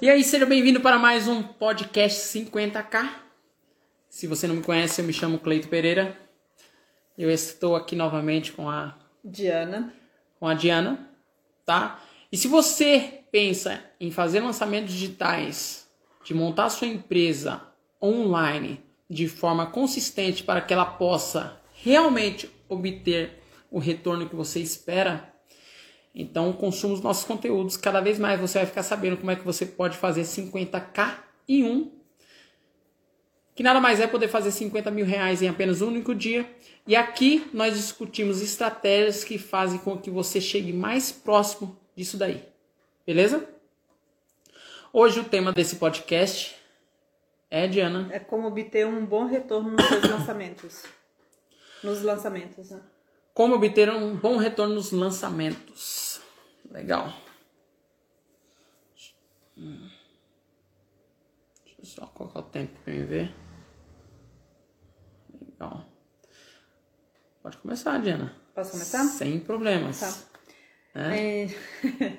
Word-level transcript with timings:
E 0.00 0.08
aí, 0.08 0.22
seja 0.22 0.46
bem-vindo 0.46 0.80
para 0.80 0.96
mais 0.96 1.26
um 1.26 1.42
podcast 1.42 2.20
50k. 2.38 3.10
Se 4.08 4.28
você 4.28 4.46
não 4.46 4.54
me 4.54 4.62
conhece, 4.62 5.00
eu 5.00 5.04
me 5.04 5.12
chamo 5.12 5.40
Cleito 5.40 5.66
Pereira. 5.66 6.16
Eu 7.18 7.28
estou 7.28 7.74
aqui 7.74 7.96
novamente 7.96 8.52
com 8.52 8.70
a 8.70 8.96
Diana. 9.24 9.92
com 10.38 10.46
a 10.46 10.54
Diana, 10.54 11.10
tá? 11.66 12.00
E 12.30 12.36
se 12.36 12.46
você 12.46 13.24
pensa 13.32 13.82
em 13.98 14.12
fazer 14.12 14.38
lançamentos 14.38 14.94
digitais, 14.94 15.88
de 16.24 16.32
montar 16.32 16.70
sua 16.70 16.86
empresa 16.86 17.60
online 18.00 18.80
de 19.10 19.26
forma 19.26 19.66
consistente 19.66 20.44
para 20.44 20.60
que 20.60 20.72
ela 20.72 20.86
possa 20.86 21.60
realmente 21.72 22.48
obter 22.68 23.42
o 23.68 23.80
retorno 23.80 24.28
que 24.28 24.36
você 24.36 24.60
espera, 24.60 25.34
então 26.14 26.52
consuma 26.52 26.94
os 26.94 27.00
nossos 27.00 27.24
conteúdos. 27.24 27.76
Cada 27.76 28.00
vez 28.00 28.18
mais 28.18 28.40
você 28.40 28.58
vai 28.58 28.66
ficar 28.66 28.82
sabendo 28.82 29.16
como 29.16 29.30
é 29.30 29.36
que 29.36 29.44
você 29.44 29.66
pode 29.66 29.96
fazer 29.96 30.22
50k 30.22 31.18
em 31.48 31.64
um. 31.64 31.92
Que 33.54 33.62
nada 33.62 33.80
mais 33.80 34.00
é 34.00 34.06
poder 34.06 34.28
fazer 34.28 34.50
50 34.52 34.90
mil 34.90 35.04
reais 35.04 35.42
em 35.42 35.48
apenas 35.48 35.82
um 35.82 35.88
único 35.88 36.14
dia. 36.14 36.48
E 36.86 36.94
aqui 36.94 37.48
nós 37.52 37.76
discutimos 37.76 38.40
estratégias 38.40 39.24
que 39.24 39.36
fazem 39.36 39.78
com 39.78 39.98
que 39.98 40.10
você 40.10 40.40
chegue 40.40 40.72
mais 40.72 41.10
próximo 41.10 41.76
disso 41.94 42.16
daí. 42.16 42.44
Beleza? 43.06 43.48
Hoje 44.92 45.20
o 45.20 45.24
tema 45.24 45.52
desse 45.52 45.76
podcast 45.76 46.56
é, 47.50 47.66
Diana, 47.66 48.08
É 48.12 48.18
como 48.18 48.46
obter 48.46 48.86
um 48.86 49.04
bom 49.06 49.26
retorno 49.26 49.70
nos 49.70 49.86
seus 49.86 50.02
lançamentos. 50.10 50.82
Nos 51.82 52.02
lançamentos, 52.02 52.70
né? 52.70 52.80
Como 53.38 53.54
obter 53.54 53.88
um 53.88 54.16
bom 54.16 54.36
retorno 54.36 54.74
nos 54.74 54.90
lançamentos. 54.90 56.20
Legal. 56.72 57.12
Deixa 59.56 59.94
eu 61.78 61.84
só 61.84 62.06
colocar 62.06 62.40
o 62.40 62.42
tempo 62.42 62.76
para 62.82 62.92
me 62.92 63.04
ver. 63.04 63.32
Legal. 65.40 65.86
Pode 67.40 67.58
começar, 67.58 68.00
Diana. 68.00 68.34
Posso 68.56 68.72
começar? 68.72 69.04
Sem 69.04 69.38
problemas. 69.38 70.00
Tá. 70.00 70.12
É? 71.12 71.44
É... 71.44 71.48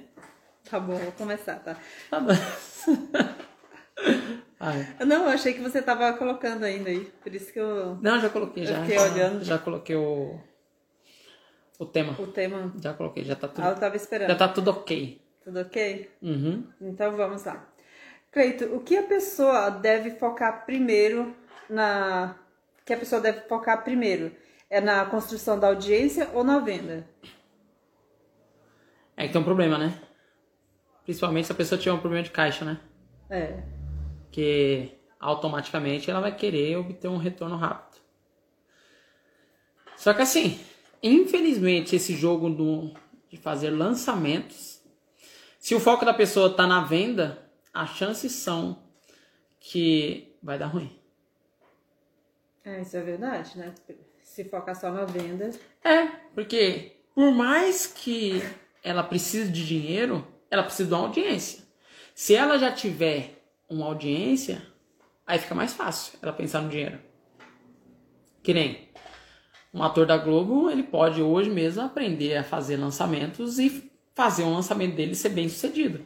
tá 0.71 0.79
bom, 0.79 0.95
vou 0.95 1.11
começar, 1.11 1.59
tá? 1.59 1.77
Tá 2.09 2.21
bom. 2.21 2.31
Ai. 4.57 4.95
Não, 5.05 5.25
eu 5.25 5.31
achei 5.31 5.53
que 5.53 5.59
você 5.59 5.81
tava 5.81 6.13
colocando 6.13 6.63
ainda 6.63 6.89
aí. 6.89 7.11
Por 7.21 7.35
isso 7.35 7.51
que 7.51 7.59
eu. 7.59 7.97
Não, 7.97 8.21
já 8.21 8.29
coloquei 8.29 8.63
Eu 8.63 8.67
já. 8.67 8.81
fiquei 8.83 8.97
olhando. 8.97 9.43
Já 9.43 9.57
coloquei 9.57 9.97
o 9.97 10.47
o 11.79 11.85
tema. 11.85 12.13
O 12.19 12.27
tema. 12.27 12.73
Já 12.81 12.93
coloquei, 12.93 13.23
já 13.23 13.37
tá 13.37 13.47
tudo. 13.47 13.65
Ah, 13.65 13.69
eu 13.69 13.79
tava 13.79 13.95
esperando. 13.95 14.29
Já 14.29 14.35
tá 14.35 14.49
tudo 14.49 14.69
ok. 14.69 15.21
Tudo 15.41 15.61
ok? 15.61 16.11
Uhum. 16.21 16.67
Então 16.81 17.15
vamos 17.15 17.45
lá. 17.45 17.65
Cleito, 18.31 18.65
o 18.75 18.81
que 18.81 18.97
a 18.97 19.03
pessoa 19.03 19.69
deve 19.69 20.11
focar 20.11 20.65
primeiro 20.65 21.33
na. 21.69 22.35
Que 22.85 22.93
a 22.93 22.97
pessoa 22.97 23.21
deve 23.21 23.47
focar 23.47 23.81
primeiro? 23.83 24.35
É 24.69 24.81
na 24.81 25.05
construção 25.05 25.57
da 25.57 25.67
audiência 25.67 26.29
ou 26.33 26.43
na 26.43 26.59
venda? 26.59 27.07
É 29.15 29.25
que 29.25 29.33
tem 29.33 29.41
um 29.41 29.45
problema, 29.45 29.77
né? 29.77 29.99
Principalmente 31.05 31.45
se 31.45 31.51
a 31.53 31.55
pessoa 31.55 31.79
tiver 31.79 31.93
um 31.93 31.99
problema 31.99 32.23
de 32.23 32.29
caixa, 32.29 32.65
né? 32.65 32.79
É. 33.29 33.63
Que 34.31 34.99
automaticamente 35.19 36.11
ela 36.11 36.19
vai 36.19 36.35
querer 36.35 36.77
obter 36.77 37.07
um 37.07 37.17
retorno 37.17 37.55
rápido. 37.55 37.99
Só 39.95 40.13
que 40.13 40.21
assim, 40.21 40.59
infelizmente 41.01 41.95
esse 41.95 42.15
jogo 42.15 42.49
do, 42.49 42.93
de 43.29 43.37
fazer 43.37 43.69
lançamentos, 43.69 44.81
se 45.59 45.75
o 45.75 45.79
foco 45.79 46.05
da 46.05 46.13
pessoa 46.13 46.53
tá 46.53 46.65
na 46.65 46.83
venda, 46.83 47.49
as 47.73 47.91
chances 47.91 48.31
são 48.31 48.83
que 49.59 50.35
vai 50.41 50.57
dar 50.57 50.67
ruim. 50.67 50.97
É, 52.63 52.81
isso 52.81 52.95
é 52.97 53.01
verdade, 53.01 53.57
né? 53.57 53.73
Se 54.23 54.45
focar 54.45 54.75
só 54.75 54.91
na 54.91 55.05
venda. 55.05 55.49
É, 55.83 56.07
porque 56.33 56.97
por 57.13 57.31
mais 57.31 57.87
que 57.87 58.41
ela 58.83 59.03
precise 59.03 59.51
de 59.51 59.65
dinheiro, 59.65 60.25
ela 60.49 60.63
precisa 60.63 60.87
de 60.87 60.93
uma 60.93 61.03
audiência. 61.03 61.63
Se 62.15 62.35
ela 62.35 62.57
já 62.57 62.71
tiver 62.71 63.43
uma 63.69 63.85
audiência, 63.85 64.61
aí 65.25 65.39
fica 65.39 65.55
mais 65.55 65.73
fácil 65.73 66.17
ela 66.21 66.33
pensar 66.33 66.61
no 66.61 66.69
dinheiro. 66.69 66.99
Que 68.41 68.53
nem 68.53 68.88
um 69.73 69.83
ator 69.83 70.05
da 70.05 70.17
Globo, 70.17 70.69
ele 70.69 70.83
pode 70.83 71.21
hoje 71.21 71.49
mesmo 71.49 71.81
aprender 71.83 72.35
a 72.37 72.43
fazer 72.43 72.77
lançamentos 72.77 73.59
e 73.59 73.91
fazer 74.15 74.43
um 74.43 74.53
lançamento 74.53 74.95
dele 74.95 75.15
ser 75.15 75.29
bem 75.29 75.47
sucedido. 75.47 76.05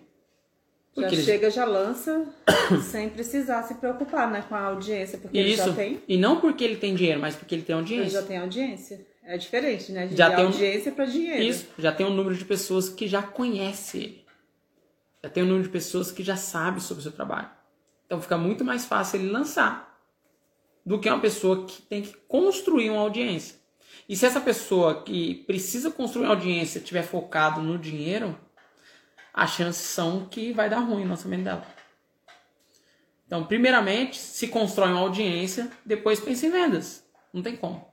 Já 0.95 1.07
ele- 1.07 1.23
chega, 1.23 1.49
já 1.49 1.65
lança, 1.65 2.27
sem 2.91 3.09
precisar 3.09 3.63
se 3.63 3.75
preocupar, 3.75 4.29
né, 4.29 4.43
com 4.47 4.53
a 4.53 4.61
audiência, 4.65 5.17
porque 5.17 5.37
ele 5.37 5.53
Isso. 5.53 5.65
já 5.65 5.73
tem, 5.73 6.01
E 6.07 6.17
não 6.17 6.39
porque 6.39 6.63
ele 6.63 6.75
tem 6.75 6.93
dinheiro, 6.93 7.19
mas 7.19 7.35
porque 7.35 7.55
ele 7.55 7.63
tem 7.63 7.73
ele 7.75 7.81
audiência. 7.81 8.21
já 8.21 8.27
tem 8.27 8.37
audiência. 8.37 9.05
É 9.25 9.37
diferente, 9.37 9.91
né? 9.93 10.05
De 10.05 10.17
Já 10.17 10.35
tem 10.35 10.43
um- 10.43 10.47
audiência 10.49 10.91
para 10.91 11.05
dinheiro. 11.05 11.41
Isso, 11.41 11.67
já 11.79 11.91
tem 11.93 12.05
um 12.05 12.13
número 12.13 12.35
de 12.35 12.43
pessoas 12.43 12.89
que 12.89 13.07
já 13.07 13.23
conhece 13.23 13.97
ele. 13.97 14.25
Já 15.23 15.29
tem 15.29 15.41
um 15.43 15.45
número 15.45 15.63
de 15.63 15.69
pessoas 15.69 16.11
que 16.11 16.21
já 16.21 16.35
sabe 16.35 16.81
sobre 16.81 16.99
o 16.99 17.03
seu 17.03 17.11
trabalho. 17.13 17.49
Então 18.05 18.21
fica 18.21 18.37
muito 18.37 18.65
mais 18.65 18.83
fácil 18.85 19.19
ele 19.21 19.29
lançar 19.31 19.92
do 20.85 20.99
que 20.99 21.09
uma 21.09 21.19
pessoa 21.19 21.65
que 21.65 21.81
tem 21.81 22.01
que 22.01 22.13
construir 22.27 22.89
uma 22.89 23.01
audiência. 23.01 23.57
E 24.07 24.15
se 24.15 24.25
essa 24.25 24.41
pessoa 24.41 25.03
que 25.03 25.35
precisa 25.45 25.89
construir 25.89 26.25
uma 26.25 26.33
audiência 26.33 26.79
estiver 26.79 27.03
focado 27.03 27.61
no 27.61 27.77
dinheiro, 27.77 28.37
as 29.33 29.51
chances 29.51 29.85
são 29.85 30.25
que 30.25 30.51
vai 30.51 30.69
dar 30.69 30.79
ruim 30.79 31.05
o 31.05 31.09
lançamento 31.09 31.43
dela. 31.43 31.65
Então, 33.25 33.45
primeiramente, 33.45 34.17
se 34.17 34.47
constrói 34.47 34.89
uma 34.89 34.99
audiência, 34.99 35.71
depois 35.85 36.19
pensa 36.19 36.45
em 36.45 36.51
vendas. 36.51 37.03
Não 37.33 37.41
tem 37.41 37.55
como. 37.55 37.91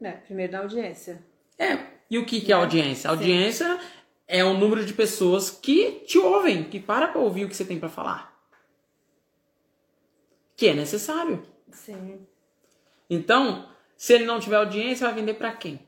É, 0.00 0.12
primeiro 0.12 0.52
na 0.52 0.58
audiência. 0.60 1.24
É, 1.58 1.78
e 2.10 2.18
o 2.18 2.26
que, 2.26 2.40
que 2.40 2.52
é 2.52 2.54
audiência? 2.54 3.08
Audiência 3.08 3.78
é 4.28 4.44
o 4.44 4.54
número 4.54 4.84
de 4.84 4.92
pessoas 4.92 5.50
que 5.50 6.02
te 6.06 6.18
ouvem, 6.18 6.64
que 6.64 6.78
para 6.78 7.08
pra 7.08 7.20
ouvir 7.20 7.44
o 7.44 7.48
que 7.48 7.56
você 7.56 7.64
tem 7.64 7.78
pra 7.78 7.88
falar. 7.88 8.31
Que 10.62 10.68
é 10.68 10.74
necessário. 10.74 11.42
Sim. 11.72 12.20
Então, 13.10 13.68
se 13.96 14.12
ele 14.12 14.24
não 14.24 14.38
tiver 14.38 14.54
audiência, 14.54 15.08
vai 15.08 15.16
vender 15.16 15.34
pra 15.34 15.50
quem? 15.50 15.80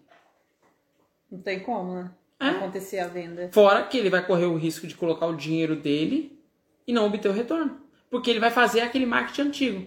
Não 1.31 1.41
tem 1.41 1.61
como, 1.61 1.95
né? 1.95 2.11
É. 2.41 2.49
Acontecer 2.49 2.99
a 2.99 3.07
venda. 3.07 3.51
Fora 3.53 3.85
que 3.85 3.97
ele 3.97 4.11
vai 4.11 4.27
correr 4.27 4.47
o 4.47 4.57
risco 4.57 4.89
de 4.89 4.97
colocar 4.97 5.27
o 5.27 5.37
dinheiro 5.37 5.77
dele 5.77 6.43
e 6.89 6.93
não 6.93 7.07
obter 7.07 7.29
o 7.29 7.33
retorno. 7.33 7.83
Porque 8.11 8.29
ele 8.29 8.41
vai 8.41 8.51
fazer 8.51 8.81
aquele 8.81 9.07
marketing 9.07 9.43
antigo. 9.43 9.87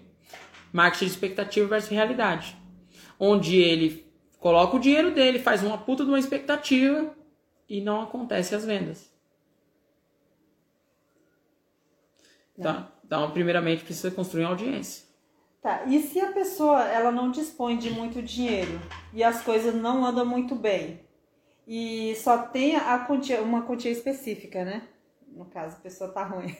Marketing 0.72 1.04
de 1.08 1.12
expectativa 1.12 1.68
versus 1.68 1.90
realidade. 1.90 2.56
Onde 3.19 3.58
ele 3.58 4.09
coloca 4.40 4.78
o 4.78 4.80
dinheiro 4.80 5.12
dele, 5.12 5.38
faz 5.38 5.64
uma 5.64 5.80
puta 5.80 6.06
de 6.06 6.09
uma 6.09 6.18
expectativa 6.18 7.14
e 7.68 7.81
não 7.81 8.04
acontece 8.04 8.56
as 8.56 8.64
vendas. 8.64 9.12
Tá? 12.62 12.91
Então, 13.06 13.31
primeiramente, 13.31 13.84
precisa 13.84 14.12
construir 14.12 14.44
uma 14.44 14.51
audiência. 14.51 15.06
Tá, 15.62 15.84
e 15.85 16.01
se 16.01 16.19
a 16.19 16.31
pessoa 16.31 16.84
ela 16.84 17.12
não 17.12 17.31
dispõe 17.31 17.78
de 17.78 17.90
muito 17.90 18.22
dinheiro 18.22 18.79
e 19.13 19.23
as 19.23 19.41
coisas 19.41 19.73
não 19.73 20.06
andam 20.06 20.25
muito 20.25 20.56
bem 20.56 21.01
e 21.68 22.16
só 22.16 22.38
tem 22.38 22.75
a 22.75 23.00
quantia, 23.00 23.41
uma 23.41 23.63
quantia 23.63 23.91
específica, 23.91 24.63
né? 24.63 24.88
No 25.28 25.45
caso, 25.45 25.75
a 25.75 25.79
pessoa 25.79 26.12
tá 26.12 26.23
ruim. 26.23 26.56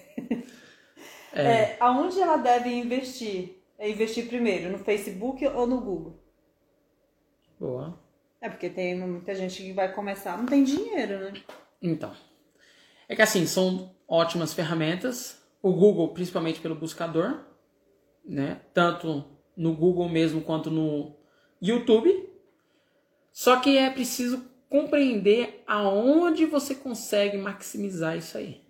É, 1.34 1.78
aonde 1.80 2.20
ela 2.20 2.38
deve 2.38 2.74
investir? 2.74 3.62
É 3.78 3.90
investir 3.90 4.28
primeiro, 4.28 4.72
no 4.72 4.80
Facebook 4.80 5.46
ou 5.46 5.68
no 5.68 5.80
Google? 5.80 6.20
Boa. 7.60 8.00
É 8.42 8.50
porque 8.50 8.70
tem 8.70 8.98
muita 8.98 9.36
gente 9.36 9.62
que 9.62 9.72
vai 9.72 9.94
começar, 9.94 10.38
não 10.38 10.46
tem 10.46 10.64
dinheiro, 10.64 11.20
né? 11.20 11.34
Então, 11.82 12.16
é 13.08 13.16
que 13.16 13.22
assim, 13.22 13.46
são 13.46 13.96
ótimas 14.08 14.54
ferramentas. 14.54 15.37
O 15.62 15.74
Google, 15.74 16.10
principalmente 16.10 16.60
pelo 16.60 16.76
buscador, 16.76 17.40
né? 18.24 18.62
Tanto 18.74 19.26
no 19.56 19.74
Google 19.74 20.08
mesmo 20.08 20.42
quanto 20.42 20.70
no 20.70 21.16
YouTube. 21.62 22.30
Só 23.32 23.60
que 23.60 23.78
é 23.78 23.90
preciso 23.90 24.46
compreender 24.70 25.64
aonde 25.66 26.46
você 26.46 26.76
consegue 26.76 27.38
maximizar 27.38 28.18
isso 28.18 28.38
aí. 28.38 28.62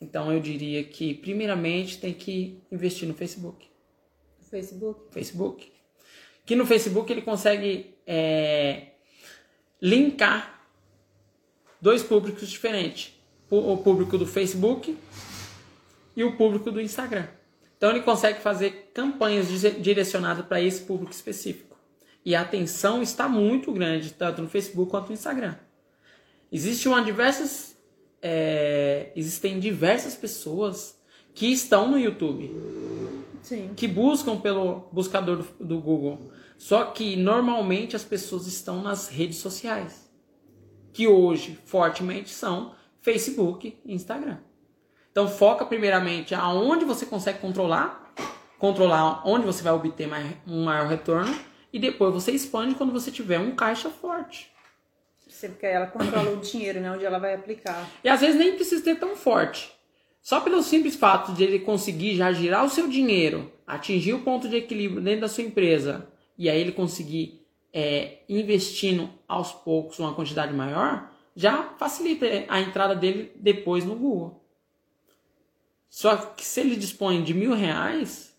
Então 0.00 0.32
eu 0.32 0.40
diria 0.40 0.84
que 0.84 1.14
primeiramente 1.14 1.98
tem 1.98 2.14
que 2.14 2.62
investir 2.70 3.08
no 3.08 3.14
Facebook. 3.14 3.66
Facebook. 4.48 5.00
Facebook. 5.12 5.72
Que 6.46 6.54
no 6.54 6.64
Facebook 6.64 7.12
ele 7.12 7.22
consegue 7.22 7.96
é, 8.06 8.92
linkar 9.80 10.66
dois 11.80 12.02
públicos 12.02 12.48
diferentes. 12.48 13.12
O 13.50 13.72
o 13.72 13.78
público 13.78 14.16
do 14.16 14.26
Facebook 14.26 14.96
e 16.18 16.24
o 16.24 16.36
público 16.36 16.72
do 16.72 16.80
Instagram. 16.80 17.28
Então 17.76 17.90
ele 17.90 18.00
consegue 18.00 18.40
fazer 18.40 18.90
campanhas 18.92 19.46
direcionadas 19.80 20.44
para 20.44 20.60
esse 20.60 20.82
público 20.82 21.12
específico. 21.12 21.78
E 22.24 22.34
a 22.34 22.40
atenção 22.40 23.00
está 23.00 23.28
muito 23.28 23.70
grande, 23.70 24.10
tanto 24.10 24.42
no 24.42 24.48
Facebook 24.48 24.90
quanto 24.90 25.10
no 25.10 25.14
Instagram. 25.14 25.54
Existem 26.50 26.90
uma 26.90 27.04
diversas 27.04 27.78
é, 28.20 29.12
existem 29.14 29.60
diversas 29.60 30.16
pessoas 30.16 31.00
que 31.32 31.52
estão 31.52 31.88
no 31.88 31.96
YouTube, 31.96 32.50
Sim. 33.40 33.70
que 33.76 33.86
buscam 33.86 34.40
pelo 34.40 34.88
buscador 34.90 35.36
do, 35.36 35.64
do 35.64 35.78
Google. 35.78 36.32
Só 36.56 36.86
que 36.86 37.14
normalmente 37.14 37.94
as 37.94 38.02
pessoas 38.02 38.48
estão 38.48 38.82
nas 38.82 39.06
redes 39.06 39.36
sociais, 39.38 40.10
que 40.92 41.06
hoje 41.06 41.56
fortemente 41.64 42.30
são 42.30 42.74
Facebook 43.00 43.78
e 43.84 43.94
Instagram. 43.94 44.38
Então 45.10 45.28
foca 45.28 45.64
primeiramente 45.64 46.34
aonde 46.34 46.84
você 46.84 47.06
consegue 47.06 47.38
controlar, 47.38 48.12
controlar 48.58 49.22
onde 49.26 49.46
você 49.46 49.62
vai 49.62 49.72
obter 49.72 50.06
mais, 50.06 50.26
um 50.46 50.64
maior 50.64 50.86
retorno 50.86 51.34
e 51.72 51.78
depois 51.78 52.12
você 52.12 52.32
expande 52.32 52.74
quando 52.74 52.92
você 52.92 53.10
tiver 53.10 53.38
um 53.38 53.54
caixa 53.54 53.90
forte. 53.90 54.50
Sempre 55.28 55.58
que 55.58 55.66
ela 55.66 55.86
controla 55.86 56.32
o 56.32 56.36
dinheiro, 56.36 56.80
né? 56.80 56.90
Onde 56.90 57.04
ela 57.04 57.18
vai 57.18 57.34
aplicar. 57.34 57.88
E 58.02 58.08
às 58.08 58.20
vezes 58.20 58.36
nem 58.36 58.54
precisa 58.54 58.82
ter 58.82 58.96
tão 58.96 59.14
forte. 59.14 59.72
Só 60.20 60.40
pelo 60.40 60.62
simples 60.62 60.96
fato 60.96 61.32
de 61.32 61.44
ele 61.44 61.60
conseguir 61.60 62.16
já 62.16 62.32
girar 62.32 62.64
o 62.64 62.68
seu 62.68 62.88
dinheiro, 62.88 63.52
atingir 63.66 64.14
o 64.14 64.22
ponto 64.22 64.48
de 64.48 64.56
equilíbrio 64.56 65.00
dentro 65.00 65.22
da 65.22 65.28
sua 65.28 65.44
empresa, 65.44 66.08
e 66.36 66.50
aí 66.50 66.60
ele 66.60 66.72
conseguir 66.72 67.46
é, 67.72 68.18
investindo 68.28 69.10
aos 69.26 69.52
poucos 69.52 69.98
uma 69.98 70.14
quantidade 70.14 70.52
maior, 70.52 71.10
já 71.36 71.74
facilita 71.78 72.26
a 72.48 72.60
entrada 72.60 72.94
dele 72.94 73.32
depois 73.36 73.84
no 73.84 73.94
Google. 73.94 74.44
Só 75.88 76.16
que 76.16 76.44
se 76.44 76.60
ele 76.60 76.76
dispõe 76.76 77.22
de 77.22 77.32
mil 77.34 77.54
reais, 77.54 78.34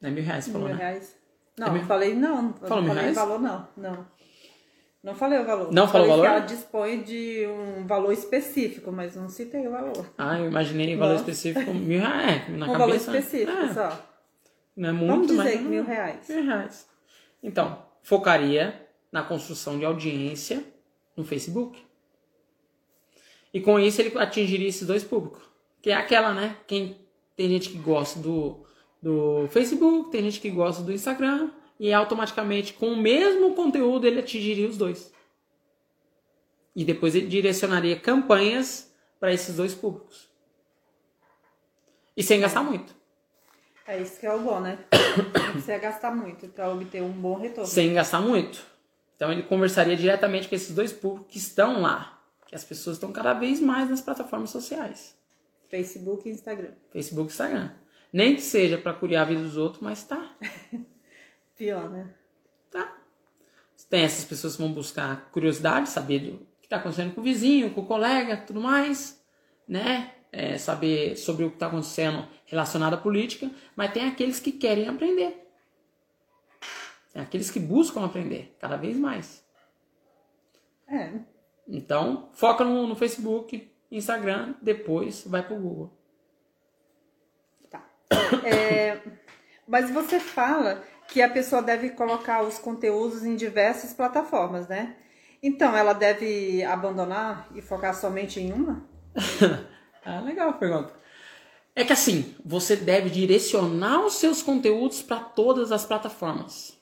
não 0.00 0.10
é 0.10 0.12
mil 0.12 0.24
reais, 0.24 0.48
falou, 0.48 0.68
mil 0.68 0.76
né? 0.76 0.82
reais. 0.84 1.16
Não, 1.56 1.66
É 1.66 1.70
não 1.70 1.76
mil- 1.78 1.86
falei 1.86 2.14
não. 2.14 2.52
Falou 2.54 2.80
não 2.82 2.88
falei 2.88 3.02
reais? 3.02 3.16
valor, 3.16 3.40
não. 3.40 3.68
Não. 3.76 4.06
Não 5.02 5.14
falei 5.14 5.38
o 5.38 5.44
valor. 5.44 5.72
Não 5.72 5.86
falou 5.88 5.88
falei 5.88 6.06
o 6.06 6.10
valor? 6.10 6.22
que 6.22 6.28
ela 6.28 6.40
dispõe 6.40 7.02
de 7.02 7.46
um 7.46 7.86
valor 7.86 8.12
específico, 8.12 8.90
mas 8.90 9.14
não 9.14 9.28
citei 9.28 9.66
o 9.66 9.70
valor. 9.70 10.12
Ah, 10.18 10.38
eu 10.40 10.46
imaginei 10.48 10.96
valor 10.96 11.12
Não. 11.14 11.20
específico 11.20 11.72
mil 11.72 12.00
reais. 12.00 12.42
É, 12.48 12.50
na 12.50 12.66
um 12.66 12.72
cabeça, 12.72 13.06
valor 13.06 13.18
específico 13.20 13.50
é, 13.52 13.72
só. 13.74 14.08
Não 14.76 14.88
é 14.88 14.92
muito, 14.92 15.10
Vamos 15.10 15.26
dizer 15.28 15.42
mas 15.42 15.52
que 15.54 15.58
mil 15.62 15.84
reais. 15.84 16.28
Mil 16.28 16.44
reais. 16.44 16.88
Então, 17.42 17.86
focaria 18.02 18.88
na 19.10 19.22
construção 19.22 19.78
de 19.78 19.84
audiência 19.84 20.62
no 21.16 21.24
Facebook. 21.24 21.80
E 23.54 23.60
com 23.60 23.78
isso 23.78 24.00
ele 24.02 24.16
atingiria 24.18 24.68
esses 24.68 24.86
dois 24.86 25.02
públicos. 25.04 25.42
Que 25.80 25.90
é 25.90 25.94
aquela, 25.94 26.32
né? 26.32 26.56
Quem 26.66 26.96
tem 27.36 27.48
gente 27.48 27.70
que 27.70 27.78
gosta 27.78 28.18
do, 28.18 28.64
do 29.00 29.46
Facebook, 29.48 30.10
tem 30.10 30.22
gente 30.24 30.40
que 30.40 30.50
gosta 30.50 30.82
do 30.82 30.92
Instagram, 30.92 31.50
e 31.78 31.92
automaticamente, 31.92 32.72
com 32.72 32.88
o 32.88 32.96
mesmo 32.96 33.54
conteúdo, 33.54 34.06
ele 34.06 34.18
atingiria 34.18 34.68
os 34.68 34.76
dois. 34.76 35.12
E 36.74 36.84
depois 36.84 37.14
ele 37.14 37.26
direcionaria 37.26 37.98
campanhas 37.98 38.92
para 39.20 39.32
esses 39.32 39.56
dois 39.56 39.74
públicos. 39.74 40.28
E 42.16 42.22
sem 42.22 42.40
gastar 42.40 42.62
muito. 42.62 42.96
É 43.86 44.00
isso 44.00 44.18
que 44.18 44.26
é 44.26 44.34
o 44.34 44.40
bom, 44.40 44.60
né? 44.60 44.78
Você 45.54 45.72
ia 45.72 45.78
gastar 45.78 46.14
muito 46.14 46.48
para 46.48 46.70
obter 46.70 47.02
um 47.02 47.12
bom 47.12 47.36
retorno. 47.36 47.68
sem 47.68 47.94
gastar 47.94 48.20
muito. 48.20 48.60
Então 49.16 49.32
ele 49.32 49.42
conversaria 49.44 49.96
diretamente 49.96 50.48
com 50.48 50.54
esses 50.54 50.74
dois 50.74 50.92
públicos 50.92 51.32
que 51.32 51.38
estão 51.38 51.80
lá. 51.80 52.20
Que 52.46 52.54
as 52.54 52.64
pessoas 52.64 52.96
estão 52.96 53.12
cada 53.12 53.34
vez 53.34 53.60
mais 53.60 53.88
nas 53.88 54.00
plataformas 54.00 54.50
sociais. 54.50 55.16
Facebook 55.68 56.28
e 56.28 56.32
Instagram. 56.32 56.72
Facebook 56.90 57.30
e 57.30 57.32
Instagram. 57.32 57.70
Nem 58.12 58.34
que 58.34 58.42
seja 58.42 58.78
para 58.78 58.94
curiar 58.94 59.22
a 59.22 59.26
vida 59.26 59.42
dos 59.42 59.56
outros, 59.56 59.82
mas 59.82 60.02
tá. 60.04 60.36
Pior, 61.56 61.90
né? 61.90 62.14
Tá. 62.70 62.96
Tem 63.90 64.02
essas 64.02 64.24
pessoas 64.24 64.56
que 64.56 64.62
vão 64.62 64.72
buscar 64.72 65.30
curiosidade, 65.30 65.88
saber 65.88 66.20
do 66.20 66.46
que 66.60 66.66
está 66.66 66.76
acontecendo 66.76 67.14
com 67.14 67.20
o 67.20 67.24
vizinho, 67.24 67.72
com 67.72 67.82
o 67.82 67.86
colega, 67.86 68.36
tudo 68.36 68.60
mais, 68.60 69.22
né? 69.66 70.14
É, 70.30 70.58
saber 70.58 71.16
sobre 71.16 71.44
o 71.44 71.50
que 71.50 71.56
está 71.56 71.66
acontecendo 71.66 72.28
relacionado 72.44 72.94
à 72.94 72.98
política, 72.98 73.50
mas 73.74 73.92
tem 73.92 74.06
aqueles 74.06 74.40
que 74.40 74.52
querem 74.52 74.88
aprender. 74.88 75.46
Tem 77.12 77.22
aqueles 77.22 77.50
que 77.50 77.58
buscam 77.58 78.04
aprender 78.04 78.54
cada 78.58 78.76
vez 78.76 78.96
mais. 78.96 79.44
É. 80.86 81.12
Então, 81.66 82.30
foca 82.32 82.64
no, 82.64 82.86
no 82.86 82.94
Facebook, 82.94 83.70
Instagram, 83.90 84.54
depois 84.60 85.24
vai 85.26 85.42
pro 85.42 85.56
Google. 85.56 85.92
Tá. 87.70 87.82
É, 88.44 89.00
mas 89.66 89.90
você 89.90 90.20
fala 90.20 90.84
que 91.08 91.22
a 91.22 91.28
pessoa 91.28 91.62
deve 91.62 91.90
colocar 91.90 92.42
os 92.42 92.58
conteúdos 92.58 93.24
em 93.24 93.34
diversas 93.34 93.94
plataformas, 93.94 94.68
né? 94.68 94.96
Então, 95.42 95.76
ela 95.76 95.92
deve 95.92 96.62
abandonar 96.64 97.48
e 97.54 97.62
focar 97.62 97.94
somente 97.94 98.40
em 98.40 98.52
uma? 98.52 98.86
ah, 100.04 100.20
legal 100.20 100.50
a 100.50 100.54
pergunta. 100.54 100.92
É 101.74 101.84
que 101.84 101.92
assim, 101.92 102.34
você 102.44 102.74
deve 102.74 103.08
direcionar 103.08 104.04
os 104.04 104.14
seus 104.14 104.42
conteúdos 104.42 105.00
para 105.00 105.20
todas 105.20 105.70
as 105.70 105.86
plataformas. 105.86 106.76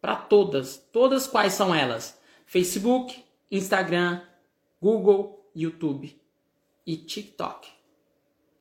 Para 0.00 0.16
todas. 0.16 0.76
Todas 0.92 1.26
quais 1.26 1.52
são 1.52 1.74
elas? 1.74 2.18
Facebook, 2.44 3.24
Instagram, 3.50 4.22
Google, 4.80 5.50
YouTube 5.54 6.19
e 6.92 6.96
TikTok. 6.96 7.68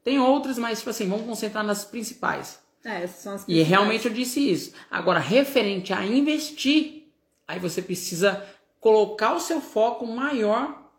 Tem 0.04 0.20
outras, 0.20 0.58
mas 0.58 0.80
tipo 0.80 0.90
assim, 0.90 1.08
vamos 1.10 1.26
concentrar 1.26 1.64
nas 1.64 1.84
principais. 1.86 2.62
É, 2.84 3.04
essas 3.04 3.18
são 3.22 3.34
as 3.36 3.42
E 3.42 3.46
principais. 3.46 3.68
realmente 3.70 4.08
eu 4.08 4.14
disse 4.14 4.52
isso. 4.52 4.74
Agora, 4.90 5.20
referente 5.20 5.92
a 5.94 6.06
investir, 6.06 7.12
aí 7.48 7.60
você 7.60 7.82
precisa 7.82 8.46
colocar 8.80 9.34
o 9.36 9.40
seu 9.40 9.60
foco 9.60 10.06
maior 10.08 10.90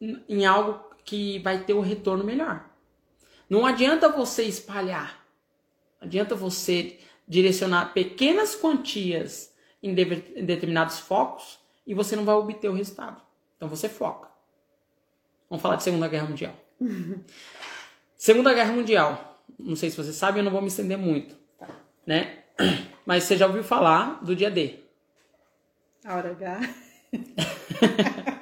em- 0.00 0.44
algo 0.46 0.80
que 1.04 1.38
vai 1.40 1.64
ter 1.64 1.74
o 1.74 1.80
retorno 1.80 2.24
melhor. 2.24 2.68
Não 3.48 3.64
adianta 3.64 4.08
você 4.08 4.42
espalhar. 4.44 5.24
Não 6.00 6.06
adianta 6.08 6.34
você 6.34 6.98
direcionar 7.26 7.92
pequenas 7.92 8.54
quantias 8.54 9.54
em, 9.82 9.94
deve- 9.94 10.32
em 10.36 10.44
determinados 10.44 10.98
focos 10.98 11.58
e 11.86 11.94
você 11.94 12.16
não 12.16 12.24
vai 12.24 12.34
obter 12.34 12.68
o 12.68 12.74
resultado. 12.74 13.22
Então 13.56 13.68
você 13.68 13.88
foca. 13.88 14.28
Vamos 15.48 15.62
falar 15.62 15.76
de 15.76 15.82
Segunda 15.84 16.08
Guerra 16.08 16.26
Mundial. 16.28 16.54
Segunda 18.16 18.54
Guerra 18.54 18.72
Mundial. 18.72 19.42
Não 19.58 19.76
sei 19.76 19.90
se 19.90 19.96
você 19.96 20.12
sabe, 20.12 20.40
eu 20.40 20.44
não 20.44 20.52
vou 20.52 20.60
me 20.60 20.68
estender 20.68 20.98
muito, 20.98 21.36
né? 22.06 22.38
Mas 23.04 23.24
você 23.24 23.36
já 23.36 23.46
ouviu 23.46 23.64
falar 23.64 24.22
do 24.22 24.36
dia 24.36 24.50
D. 24.50 24.80
A 26.04 26.16
hora 26.16 26.30
H. 26.30 26.60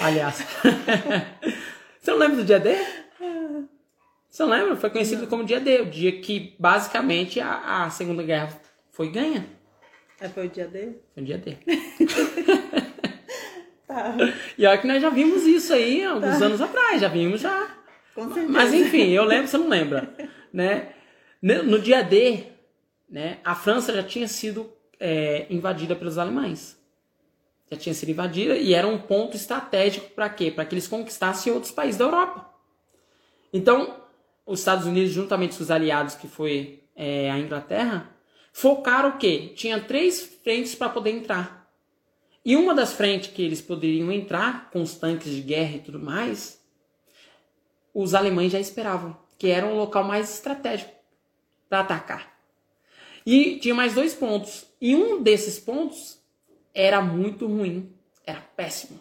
Aliás. 0.00 0.38
você 2.00 2.10
não 2.10 2.18
lembra 2.18 2.36
do 2.36 2.44
dia 2.44 2.60
D? 2.60 2.76
Você 4.28 4.42
não 4.42 4.50
lembra? 4.50 4.76
Foi 4.76 4.90
conhecido 4.90 5.26
como 5.26 5.44
dia 5.44 5.60
D, 5.60 5.82
o 5.82 5.90
dia 5.90 6.20
que 6.20 6.56
basicamente 6.58 7.40
a, 7.40 7.84
a 7.84 7.90
Segunda 7.90 8.22
Guerra 8.22 8.48
foi 8.90 9.10
ganha. 9.10 9.46
É, 10.20 10.28
foi 10.28 10.46
o 10.46 10.50
dia 10.50 10.66
D? 10.66 10.94
Foi 11.14 11.22
o 11.22 11.26
dia 11.26 11.38
D. 11.38 11.58
Tá. 13.92 14.14
E 14.56 14.66
olha 14.66 14.78
que 14.78 14.86
nós 14.86 15.02
já 15.02 15.10
vimos 15.10 15.44
isso 15.44 15.72
aí 15.72 16.02
alguns 16.04 16.40
anos 16.40 16.60
atrás, 16.60 17.00
já 17.00 17.08
vimos 17.08 17.40
já. 17.40 17.68
Com 18.14 18.32
certeza. 18.32 18.52
Mas 18.52 18.72
enfim, 18.72 19.10
eu 19.10 19.24
lembro, 19.24 19.48
você 19.48 19.58
não 19.58 19.68
lembra, 19.68 20.14
né? 20.52 20.88
No 21.40 21.62
no 21.62 21.78
dia 21.78 22.02
D, 22.02 22.44
né, 23.08 23.38
a 23.44 23.54
França 23.54 23.92
já 23.92 24.02
tinha 24.02 24.26
sido 24.26 24.72
é, 24.98 25.46
invadida 25.50 25.94
pelos 25.94 26.16
alemães. 26.16 26.80
Já 27.70 27.76
tinha 27.76 27.94
sido 27.94 28.10
invadida 28.10 28.56
e 28.56 28.74
era 28.74 28.86
um 28.86 28.98
ponto 28.98 29.36
estratégico 29.36 30.10
para 30.10 30.28
quê? 30.28 30.50
Para 30.50 30.64
que 30.64 30.74
eles 30.74 30.86
conquistassem 30.86 31.52
outros 31.52 31.72
países 31.72 31.98
da 31.98 32.04
Europa. 32.04 32.50
Então, 33.52 34.02
os 34.46 34.58
Estados 34.60 34.86
Unidos, 34.86 35.10
juntamente 35.10 35.56
com 35.56 35.62
os 35.62 35.70
aliados, 35.70 36.14
que 36.14 36.28
foi 36.28 36.82
é, 36.94 37.30
a 37.30 37.38
Inglaterra, 37.38 38.10
focaram 38.52 39.10
o 39.10 39.18
quê? 39.18 39.52
Tinha 39.56 39.80
três 39.80 40.38
frentes 40.42 40.74
para 40.74 40.88
poder 40.88 41.10
entrar. 41.10 41.61
E 42.44 42.56
uma 42.56 42.74
das 42.74 42.92
frentes 42.92 43.30
que 43.30 43.42
eles 43.42 43.60
poderiam 43.60 44.10
entrar, 44.10 44.70
com 44.70 44.82
os 44.82 44.96
tanques 44.96 45.32
de 45.32 45.40
guerra 45.40 45.76
e 45.76 45.80
tudo 45.80 46.00
mais, 46.00 46.60
os 47.94 48.14
alemães 48.14 48.50
já 48.50 48.58
esperavam, 48.58 49.16
que 49.38 49.48
era 49.48 49.66
um 49.66 49.76
local 49.76 50.02
mais 50.02 50.32
estratégico 50.34 50.92
para 51.68 51.80
atacar. 51.80 52.32
E 53.24 53.58
tinha 53.58 53.74
mais 53.74 53.94
dois 53.94 54.14
pontos. 54.14 54.66
E 54.80 54.94
um 54.96 55.22
desses 55.22 55.58
pontos 55.58 56.20
era 56.74 57.00
muito 57.00 57.46
ruim, 57.46 57.92
era 58.26 58.40
péssimo. 58.40 59.00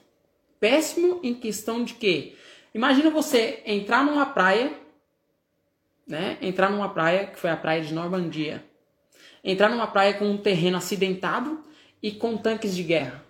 Péssimo 0.60 1.20
em 1.24 1.34
questão 1.34 1.84
de 1.84 1.96
que, 1.96 2.36
imagina 2.74 3.10
você 3.10 3.64
entrar 3.66 4.06
numa 4.06 4.28
praia, 4.28 4.78
né? 6.06 6.38
Entrar 6.42 6.70
numa 6.70 6.90
praia 6.90 7.26
que 7.26 7.40
foi 7.40 7.50
a 7.50 7.58
praia 7.58 7.82
de 7.82 7.94
Normandia. 7.94 8.64
Entrar 9.44 9.70
numa 9.70 9.88
praia 9.88 10.14
com 10.14 10.26
um 10.26 10.38
terreno 10.38 10.78
acidentado 10.78 11.64
e 12.04 12.12
com 12.12 12.38
tanques 12.38 12.76
de 12.76 12.84
guerra, 12.84 13.24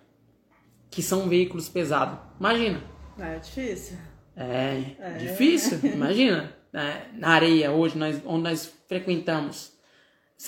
que 0.92 1.02
são 1.02 1.28
veículos 1.28 1.68
pesados. 1.68 2.18
Imagina. 2.38 2.80
É 3.18 3.38
difícil. 3.38 3.96
É, 4.36 4.82
É. 5.00 5.10
difícil, 5.18 5.80
imagina. 5.82 6.54
né? 6.72 7.06
Na 7.14 7.30
areia, 7.30 7.72
hoje, 7.72 7.98
nós, 7.98 8.22
onde 8.24 8.42
nós 8.44 8.72
frequentamos. 8.88 9.72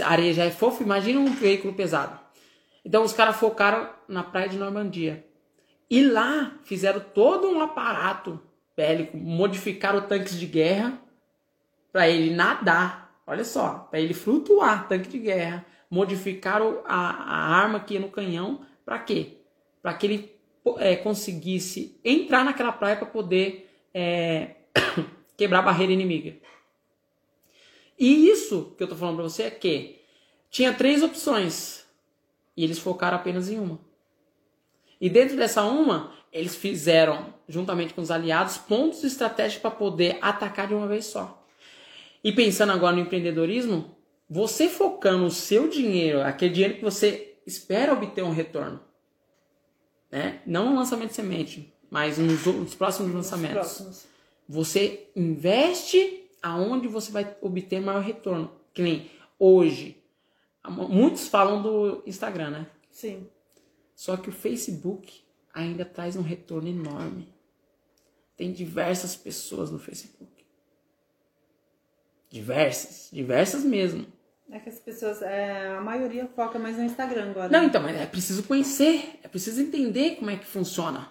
A 0.01 0.09
areia 0.09 0.33
já 0.35 0.45
é 0.45 0.51
fofa, 0.51 0.83
imagina 0.83 1.19
um 1.21 1.33
veículo 1.35 1.75
pesado. 1.75 2.19
Então 2.85 3.03
os 3.03 3.13
caras 3.13 3.37
focaram 3.37 3.89
na 4.07 4.23
praia 4.23 4.49
de 4.49 4.57
Normandia. 4.59 5.25
E 5.91 6.03
lá 6.07 6.53
fizeram 6.65 7.01
todo 7.01 7.49
um 7.49 7.61
aparato 7.61 8.41
bélico, 8.77 9.17
modificaram 9.17 10.03
tanques 10.03 10.39
de 10.39 10.47
guerra 10.47 10.99
para 11.93 12.09
ele 12.09 12.35
nadar. 12.35 13.15
Olha 13.27 13.45
só, 13.45 13.87
para 13.91 14.01
ele 14.01 14.13
flutuar, 14.13 14.89
tanque 14.89 15.09
de 15.09 15.19
guerra. 15.19 15.65
Modificaram 15.91 16.83
a, 16.85 16.97
a 17.11 17.55
arma 17.57 17.81
que 17.81 17.95
ia 17.95 18.01
no 18.01 18.11
canhão 18.11 18.61
para 18.85 18.99
quê? 18.99 19.39
Para 19.81 19.95
que 19.95 20.07
ele 20.07 20.34
é, 20.79 20.97
conseguisse 20.97 21.99
entrar 22.05 22.45
naquela 22.45 22.73
praia 22.73 22.97
para 22.97 23.07
poder 23.07 23.71
é, 23.93 24.57
quebrar 25.37 25.61
a 25.61 25.63
barreira 25.63 25.93
inimiga. 25.93 26.37
E 27.99 28.29
isso 28.29 28.75
que 28.77 28.83
eu 28.83 28.89
tô 28.89 28.97
falando 28.97 29.17
para 29.17 29.25
você 29.25 29.45
é 29.45 29.51
que 29.51 30.01
tinha 30.51 30.73
três 30.73 31.03
opções 31.03 31.85
e 32.57 32.65
eles 32.65 32.79
focaram 32.79 33.17
apenas 33.17 33.49
em 33.49 33.59
uma. 33.59 33.79
E 35.01 35.11
dentro 35.11 35.37
dessa 35.37 35.65
uma, 35.65 36.13
eles 36.33 36.57
fizeram, 36.57 37.35
juntamente 37.49 37.95
com 37.95 38.01
os 38.01 38.11
aliados, 38.11 38.57
pontos 38.57 39.05
estratégicos 39.05 39.63
para 39.63 39.71
poder 39.71 40.19
atacar 40.21 40.67
de 40.67 40.75
uma 40.75 40.87
vez 40.87 41.07
só. 41.07 41.45
E 42.23 42.33
pensando 42.33 42.73
agora 42.73 42.97
no 42.97 43.03
empreendedorismo, 43.03 43.97
você 44.29 44.69
focando 44.69 45.27
o 45.27 45.31
seu 45.31 45.69
dinheiro, 45.69 46.23
aquele 46.23 46.53
dinheiro 46.53 46.77
que 46.77 46.83
você 46.83 47.37
espera 47.47 47.93
obter 47.93 48.25
um 48.25 48.33
retorno, 48.33 48.81
né? 50.15 50.41
não 50.47 50.71
no 50.71 50.77
lançamento 50.77 51.09
de 51.09 51.17
semente, 51.17 51.75
mas 51.91 52.19
nos, 52.19 52.47
nos 52.47 52.75
próximos 52.75 53.13
lançamentos. 53.13 53.55
Próximos. 53.55 54.07
Você 54.49 55.09
investe 55.17 56.31
aonde 56.41 56.87
você 56.87 57.11
vai 57.11 57.37
obter 57.41 57.81
maior 57.81 58.01
retorno. 58.01 58.53
Que 58.73 58.81
nem 58.81 59.11
hoje, 59.37 60.01
muitos 60.89 61.27
falam 61.27 61.61
do 61.61 62.03
Instagram, 62.07 62.51
né? 62.51 62.67
Sim. 62.91 63.27
Só 63.97 64.17
que 64.17 64.29
o 64.29 64.33
Facebook 64.33 65.25
ainda 65.53 65.85
traz 65.85 66.15
um 66.15 66.23
retorno 66.23 66.69
enorme. 66.69 67.35
Tem 68.37 68.53
diversas 68.53 69.17
pessoas 69.17 69.69
no 69.71 69.81
Facebook. 69.81 70.45
Diversas, 72.31 73.09
diversas 73.13 73.65
mesmo. 73.65 74.07
É 74.51 74.59
que 74.59 74.69
as 74.69 74.79
pessoas, 74.79 75.23
é, 75.23 75.69
a 75.69 75.81
maioria 75.81 76.27
foca 76.27 76.59
mais 76.59 76.77
no 76.77 76.85
Instagram 76.85 77.31
agora. 77.31 77.49
Não, 77.49 77.65
então, 77.65 77.83
mas 77.83 77.97
é 77.97 78.07
preciso 78.07 78.43
conhecer, 78.45 79.19
é 79.23 79.29
preciso 79.29 79.61
entender 79.61 80.17
como 80.17 80.31
é 80.31 80.37
que 80.37 80.47
funciona 80.47 81.11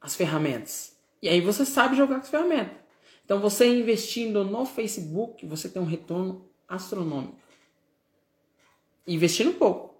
as 0.00 0.14
ferramentas. 0.14 0.96
E 1.22 1.28
aí 1.28 1.40
você 1.40 1.64
sabe 1.64 1.96
jogar 1.96 2.16
com 2.16 2.22
as 2.22 2.28
ferramentas. 2.28 2.76
Então, 3.24 3.40
você 3.40 3.66
investindo 3.66 4.44
no 4.44 4.64
Facebook, 4.64 5.44
você 5.46 5.68
tem 5.68 5.82
um 5.82 5.86
retorno 5.86 6.48
astronômico. 6.68 7.36
Investindo 9.06 9.52
pouco. 9.54 9.94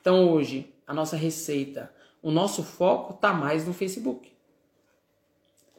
Então, 0.00 0.30
hoje, 0.30 0.72
a 0.86 0.94
nossa 0.94 1.16
receita, 1.16 1.92
o 2.22 2.30
nosso 2.30 2.62
foco 2.62 3.14
está 3.14 3.32
mais 3.32 3.66
no 3.66 3.74
Facebook. 3.74 4.32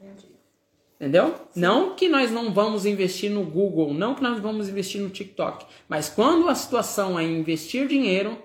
Entendi. 0.01 0.26
Entendeu? 0.99 1.35
Sim. 1.51 1.59
Não 1.59 1.95
que 1.95 2.09
nós 2.09 2.31
não 2.31 2.51
vamos 2.51 2.85
investir 2.85 3.29
no 3.29 3.45
Google, 3.45 3.93
não 3.93 4.15
que 4.15 4.23
nós 4.23 4.39
vamos 4.39 4.67
investir 4.67 4.99
no 4.99 5.09
TikTok, 5.09 5.65
mas 5.87 6.09
quando 6.09 6.49
a 6.49 6.55
situação 6.55 7.19
é 7.19 7.23
investir 7.23 7.87
dinheiro, 7.87 8.41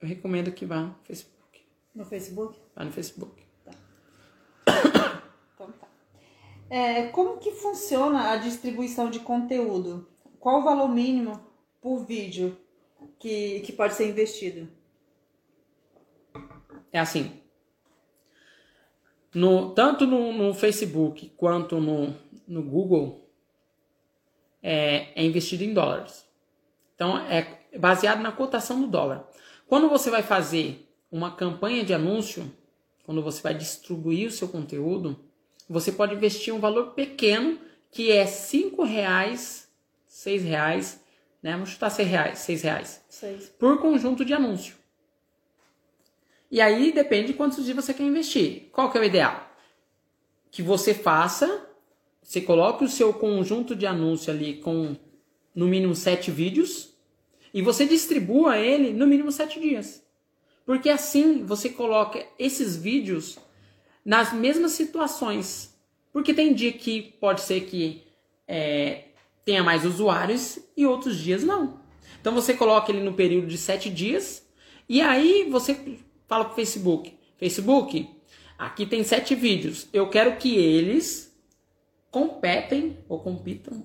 eu 0.00 0.08
recomendo 0.08 0.52
que 0.52 0.64
vá 0.64 0.82
no 0.82 0.94
Facebook. 1.02 1.60
No 1.94 2.04
Facebook? 2.04 2.58
Vá 2.76 2.84
no 2.84 2.92
Facebook. 2.92 3.42
Tá. 3.64 3.72
então 5.54 5.72
tá. 5.72 5.88
É, 6.70 7.08
como 7.08 7.38
que 7.38 7.50
funciona 7.50 8.30
a 8.30 8.36
distribuição 8.36 9.10
de 9.10 9.18
conteúdo? 9.18 10.08
Qual 10.38 10.60
o 10.60 10.64
valor 10.64 10.88
mínimo 10.88 11.40
por 11.80 12.04
vídeo 12.06 12.56
que, 13.18 13.60
que 13.60 13.72
pode 13.72 13.94
ser 13.94 14.08
investido? 14.08 14.68
é 16.92 16.98
assim. 16.98 17.40
No, 19.34 19.70
tanto 19.70 20.06
no, 20.06 20.32
no 20.32 20.54
Facebook 20.54 21.32
quanto 21.36 21.80
no, 21.80 22.14
no 22.46 22.62
Google 22.62 23.28
é, 24.62 25.08
é 25.14 25.24
investido 25.24 25.62
em 25.62 25.72
dólares. 25.72 26.26
Então 26.94 27.16
é 27.18 27.60
baseado 27.78 28.20
na 28.20 28.32
cotação 28.32 28.80
do 28.80 28.86
dólar. 28.86 29.28
Quando 29.66 29.88
você 29.88 30.10
vai 30.10 30.22
fazer 30.22 30.88
uma 31.10 31.30
campanha 31.30 31.84
de 31.84 31.94
anúncio, 31.94 32.50
quando 33.04 33.22
você 33.22 33.40
vai 33.40 33.54
distribuir 33.54 34.28
o 34.28 34.32
seu 34.32 34.48
conteúdo, 34.48 35.18
você 35.68 35.92
pode 35.92 36.14
investir 36.14 36.52
um 36.52 36.58
valor 36.58 36.92
pequeno 36.94 37.58
que 37.90 38.10
é 38.10 38.26
cinco 38.26 38.82
reais, 38.82 39.68
seis 40.06 40.42
reais, 40.42 41.00
né? 41.42 41.52
Vamos 41.52 41.70
chutar 41.70 41.90
seis 41.90 42.08
reais, 42.08 42.38
seis 42.40 42.62
reais 42.62 43.04
seis. 43.08 43.48
por 43.58 43.80
conjunto 43.80 44.24
de 44.24 44.34
anúncio. 44.34 44.79
E 46.50 46.60
aí 46.60 46.92
depende 46.92 47.28
de 47.28 47.34
quantos 47.34 47.64
dias 47.64 47.76
você 47.76 47.94
quer 47.94 48.02
investir. 48.02 48.68
Qual 48.72 48.90
que 48.90 48.98
é 48.98 49.00
o 49.00 49.04
ideal? 49.04 49.48
Que 50.50 50.62
você 50.62 50.92
faça, 50.92 51.68
você 52.22 52.40
coloque 52.40 52.84
o 52.84 52.88
seu 52.88 53.12
conjunto 53.12 53.76
de 53.76 53.86
anúncio 53.86 54.32
ali 54.32 54.56
com 54.56 54.96
no 55.54 55.66
mínimo 55.66 55.94
sete 55.94 56.30
vídeos 56.30 56.94
e 57.52 57.62
você 57.62 57.84
distribua 57.84 58.58
ele 58.58 58.92
no 58.92 59.06
mínimo 59.06 59.30
sete 59.30 59.60
dias. 59.60 60.04
Porque 60.64 60.88
assim 60.88 61.44
você 61.44 61.68
coloca 61.68 62.24
esses 62.38 62.76
vídeos 62.76 63.38
nas 64.04 64.32
mesmas 64.32 64.72
situações. 64.72 65.74
Porque 66.12 66.34
tem 66.34 66.54
dia 66.54 66.72
que 66.72 67.14
pode 67.20 67.42
ser 67.42 67.62
que 67.62 68.02
é, 68.46 69.04
tenha 69.44 69.62
mais 69.62 69.84
usuários 69.84 70.58
e 70.76 70.86
outros 70.86 71.16
dias 71.16 71.44
não. 71.44 71.80
Então 72.20 72.34
você 72.34 72.54
coloca 72.54 72.90
ele 72.90 73.02
no 73.02 73.14
período 73.14 73.46
de 73.46 73.58
sete 73.58 73.88
dias 73.88 74.46
e 74.88 75.00
aí 75.00 75.48
você 75.50 75.74
Fala 76.30 76.44
pro 76.44 76.54
Facebook. 76.54 77.18
Facebook, 77.40 78.08
aqui 78.56 78.86
tem 78.86 79.02
sete 79.02 79.34
vídeos. 79.34 79.88
Eu 79.92 80.08
quero 80.08 80.36
que 80.36 80.56
eles 80.56 81.36
competem 82.08 82.98
ou 83.08 83.18
compitam. 83.18 83.84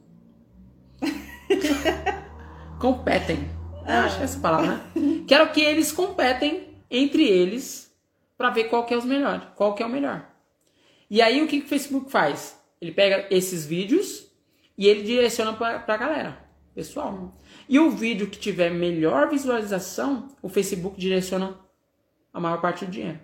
competem. 2.79 3.49
Ah. 3.83 4.03
Acho 4.03 4.17
que 4.17 4.23
essa 4.25 4.39
palavra, 4.39 4.75
né? 4.75 5.25
Quero 5.27 5.51
que 5.51 5.59
eles 5.59 5.91
competem 5.91 6.67
entre 6.87 7.27
eles 7.27 7.91
para 8.37 8.51
ver 8.51 8.65
qual 8.65 8.85
que 8.85 8.93
é 8.93 8.97
os 8.97 9.05
melhores, 9.05 9.47
qual 9.55 9.73
que 9.73 9.81
é 9.81 9.85
o 9.87 9.89
melhor. 9.89 10.29
E 11.09 11.23
aí 11.23 11.41
o 11.41 11.47
que, 11.47 11.61
que 11.61 11.65
o 11.65 11.69
Facebook 11.69 12.11
faz? 12.11 12.61
Ele 12.79 12.91
pega 12.91 13.25
esses 13.31 13.65
vídeos 13.65 14.31
e 14.77 14.87
ele 14.87 15.01
direciona 15.01 15.53
para 15.53 15.83
a 15.87 15.97
galera, 15.97 16.47
pessoal. 16.75 17.35
E 17.67 17.79
o 17.79 17.89
vídeo 17.89 18.29
que 18.29 18.37
tiver 18.37 18.69
melhor 18.69 19.31
visualização, 19.31 20.27
o 20.43 20.47
Facebook 20.47 20.95
direciona 20.99 21.64
a 22.35 22.39
maior 22.41 22.59
parte 22.59 22.85
do 22.85 22.91
dinheiro. 22.91 23.19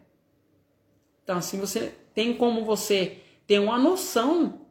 Então, 1.22 1.38
assim, 1.38 1.60
você 1.60 1.94
tem 2.14 2.34
como 2.34 2.64
você 2.64 3.20
ter 3.46 3.60
uma 3.60 3.78
noção, 3.78 4.66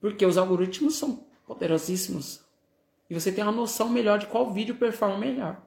porque 0.00 0.24
os 0.24 0.38
algoritmos 0.38 0.94
são 0.94 1.26
poderosíssimos, 1.44 2.44
e 3.10 3.14
você 3.14 3.32
tem 3.32 3.42
uma 3.42 3.52
noção 3.52 3.88
melhor 3.88 4.20
de 4.20 4.26
qual 4.26 4.52
vídeo 4.52 4.76
performa 4.76 5.18
melhor. 5.18 5.60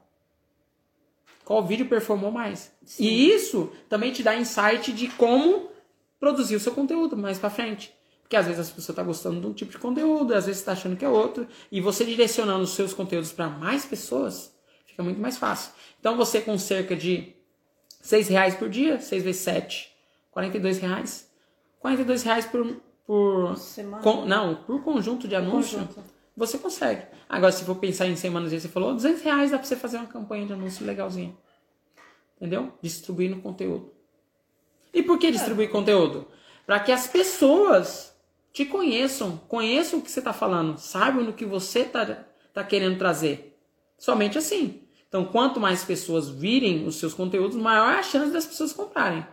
Qual 1.44 1.62
vídeo 1.62 1.90
performou 1.90 2.32
mais. 2.32 2.72
Sim. 2.86 3.04
E 3.04 3.30
isso 3.30 3.70
também 3.90 4.13
te 4.13 4.24
dá 4.24 4.34
insight 4.34 4.94
de 4.94 5.10
como 5.10 5.70
produzir 6.18 6.56
o 6.56 6.62
seu 6.62 6.72
conteúdo 6.72 7.18
mais 7.18 7.38
para 7.38 7.50
frente. 7.50 7.94
Porque 8.22 8.38
às 8.38 8.46
vezes 8.46 8.62
as 8.62 8.70
pessoas 8.70 8.90
estão 8.90 8.96
tá 8.96 9.04
gostando 9.04 9.42
de 9.42 9.48
um 9.48 9.54
tipo 9.54 9.74
de 9.74 9.78
conteúdo, 9.78 10.34
às 10.34 10.46
vezes 10.46 10.62
está 10.62 10.72
achando 10.72 10.96
que 10.96 11.04
é 11.04 11.10
outro, 11.10 11.46
e 11.70 11.82
você 11.82 12.06
direcionando 12.06 12.63
os 12.63 12.70
seus 12.70 12.94
conteúdos 12.94 13.34
para 13.34 13.50
mais 13.50 13.84
pessoas, 13.84 14.56
fica 14.86 15.04
muito 15.04 15.20
mais 15.20 15.38
fácil. 15.38 15.74
Então 16.00 16.16
você 16.16 16.40
com 16.40 16.58
cerca 16.58 16.96
de 16.96 17.43
6 18.03 18.27
reais 18.27 18.53
por 18.53 18.67
dia, 18.67 19.00
6 19.00 19.24
vezes 19.24 19.41
7, 19.41 19.89
42 20.29 20.77
reais. 20.79 21.31
42 21.79 22.24
reais 22.24 22.45
por, 22.45 22.75
por 23.07 23.57
semana. 23.57 24.03
Com, 24.03 24.25
não, 24.25 24.55
por 24.55 24.83
conjunto 24.83 25.25
de 25.25 25.36
anúncio, 25.36 25.79
conjunto. 25.79 26.03
você 26.36 26.57
consegue. 26.57 27.05
Agora, 27.29 27.53
se 27.53 27.63
for 27.63 27.75
pensar 27.75 28.05
em 28.07 28.17
semanas, 28.17 28.51
você 28.51 28.67
falou, 28.67 28.93
200 28.93 29.22
reais 29.22 29.51
dá 29.51 29.57
pra 29.57 29.65
você 29.65 29.77
fazer 29.77 29.98
uma 29.98 30.07
campanha 30.07 30.45
de 30.45 30.51
anúncio 30.51 30.86
legalzinha. 30.86 31.33
Entendeu? 32.36 32.74
Distribuindo 32.81 33.41
conteúdo. 33.41 33.93
E 34.93 35.01
por 35.01 35.17
que 35.17 35.31
distribuir 35.31 35.69
é. 35.69 35.72
conteúdo? 35.72 36.27
Para 36.65 36.81
que 36.81 36.91
as 36.91 37.07
pessoas 37.07 38.13
te 38.51 38.65
conheçam, 38.65 39.38
conheçam 39.48 40.00
o 40.00 40.01
que 40.01 40.12
você 40.12 40.19
está 40.19 40.33
falando, 40.33 40.77
saibam 40.77 41.24
no 41.24 41.31
que 41.31 41.45
você 41.45 41.79
está 41.79 42.25
tá 42.53 42.63
querendo 42.65 42.98
trazer. 42.98 43.57
Somente 43.98 44.38
assim. 44.38 44.83
Então, 45.13 45.25
quanto 45.25 45.60
mais 45.60 45.84
pessoas 45.84 46.27
virem 46.27 46.88
os 46.88 46.96
seus 46.96 47.13
conteúdos, 47.13 47.55
maior 47.55 47.93
é 47.93 48.00
a 48.00 48.01
chance 48.01 48.34
das 48.34 48.48
pessoas 48.48 48.74
comprarem. 48.74 49.24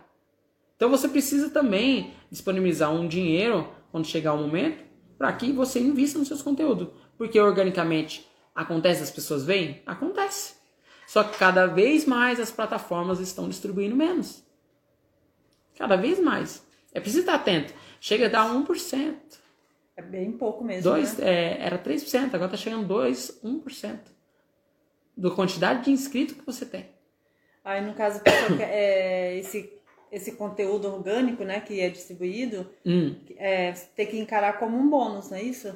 Então, 0.75 0.91
você 0.91 1.07
precisa 1.07 1.49
também 1.49 2.13
disponibilizar 2.29 2.93
um 2.93 3.07
dinheiro 3.07 3.67
quando 3.91 4.05
chegar 4.05 4.33
o 4.33 4.37
momento 4.37 4.83
para 5.17 5.33
que 5.33 5.51
você 5.51 5.79
invista 5.79 6.19
nos 6.19 6.27
seus 6.27 6.43
conteúdos. 6.43 6.89
Porque 7.17 7.39
organicamente 7.39 8.29
acontece, 8.53 9.01
as 9.01 9.09
pessoas 9.09 9.43
veem? 9.43 9.81
Acontece. 9.83 10.53
Só 11.07 11.23
que 11.23 11.35
cada 11.39 11.65
vez 11.65 12.05
mais 12.05 12.39
as 12.39 12.51
plataformas 12.51 13.19
estão 13.19 13.49
distribuindo 13.49 13.95
menos. 13.95 14.43
Cada 15.75 15.95
vez 15.95 16.19
mais. 16.19 16.63
É 16.93 16.99
preciso 16.99 17.21
estar 17.21 17.33
atento. 17.33 17.73
Chega 17.99 18.27
a 18.27 18.29
dar 18.29 18.53
1%. 18.53 19.15
É 19.97 20.01
bem 20.03 20.31
pouco 20.31 20.63
mesmo. 20.63 20.83
Dois, 20.91 21.17
né? 21.17 21.27
é, 21.27 21.65
era 21.65 21.79
3%, 21.79 22.35
agora 22.35 22.45
está 22.45 22.57
chegando 22.57 22.85
2, 22.85 23.39
1% 23.43 24.20
da 25.15 25.29
quantidade 25.31 25.85
de 25.85 25.91
inscritos 25.91 26.35
que 26.35 26.45
você 26.45 26.65
tem. 26.65 26.85
Aí, 27.63 27.81
no 27.81 27.93
caso, 27.93 28.21
é, 28.59 29.37
esse 29.37 29.69
esse 30.11 30.33
conteúdo 30.33 30.89
orgânico, 30.89 31.41
né, 31.45 31.61
que 31.61 31.79
é 31.79 31.87
distribuído, 31.89 32.67
Hum. 32.85 33.15
é, 33.37 33.71
ter 33.95 34.07
que 34.07 34.19
encarar 34.19 34.59
como 34.59 34.77
um 34.77 34.89
bônus, 34.89 35.29
não 35.29 35.37
é 35.37 35.41
isso? 35.41 35.73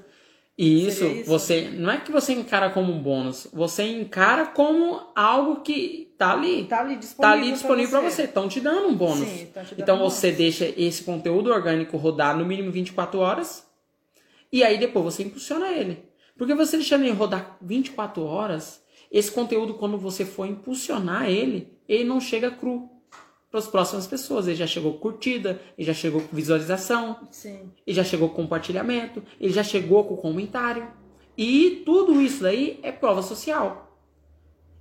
E 0.58 0.88
isso, 0.88 1.06
isso? 1.06 1.30
você 1.30 1.70
não 1.70 1.90
é 1.92 1.98
que 1.98 2.12
você 2.12 2.34
encara 2.34 2.70
como 2.70 2.92
um 2.92 3.02
bônus, 3.02 3.48
você 3.54 3.84
encara 3.84 4.46
como 4.48 5.02
algo 5.16 5.62
que 5.62 6.14
tá 6.18 6.34
ali, 6.34 6.66
Tá 6.66 6.82
ali 6.82 6.96
tá 6.96 7.00
disponível, 7.00 7.34
ali 7.44 7.52
disponível 7.54 8.00
para 8.00 8.10
você, 8.10 8.24
estão 8.24 8.48
te 8.50 8.60
dando 8.60 8.88
um 8.88 8.96
bônus. 8.96 9.28
Sim, 9.28 9.46
te 9.46 9.52
dando 9.54 9.80
Então 9.80 9.96
um 9.98 10.10
você 10.10 10.32
deixa 10.32 10.66
esse 10.78 11.04
conteúdo 11.04 11.50
orgânico 11.50 11.96
rodar 11.96 12.38
no 12.38 12.46
mínimo 12.46 12.72
24 12.72 13.20
horas 13.20 13.66
e 14.52 14.64
aí 14.64 14.78
depois 14.78 15.06
você 15.06 15.24
impulsiona 15.24 15.70
ele. 15.72 16.04
Porque 16.38 16.54
você 16.54 16.76
deixando 16.78 17.04
ele 17.04 17.14
rodar 17.14 17.58
24 17.62 18.22
horas, 18.24 18.82
esse 19.12 19.32
conteúdo 19.32 19.74
quando 19.76 19.98
você 19.98 20.26
for 20.26 20.46
impulsionar 20.46 21.30
ele, 21.30 21.78
ele 21.88 22.04
não 22.04 22.20
chega 22.20 22.52
cru 22.52 22.90
para 23.50 23.60
as 23.60 23.68
próximas 23.68 24.06
pessoas. 24.06 24.48
Ele 24.48 24.56
já 24.56 24.68
chegou 24.68 24.94
com 24.94 25.00
curtida, 25.00 25.62
ele 25.78 25.88
já 25.88 25.94
chegou 25.94 26.22
com 26.22 26.36
visualização, 26.36 27.28
Sim. 27.32 27.72
ele 27.86 27.96
já 27.96 28.04
chegou 28.04 28.30
com 28.30 28.36
compartilhamento, 28.36 29.24
ele 29.40 29.54
já 29.54 29.64
chegou 29.64 30.04
com 30.04 30.18
comentário. 30.18 30.88
E 31.38 31.84
tudo 31.86 32.22
isso 32.22 32.44
daí 32.44 32.80
é 32.84 32.92
prova 32.92 33.22
social. 33.22 33.98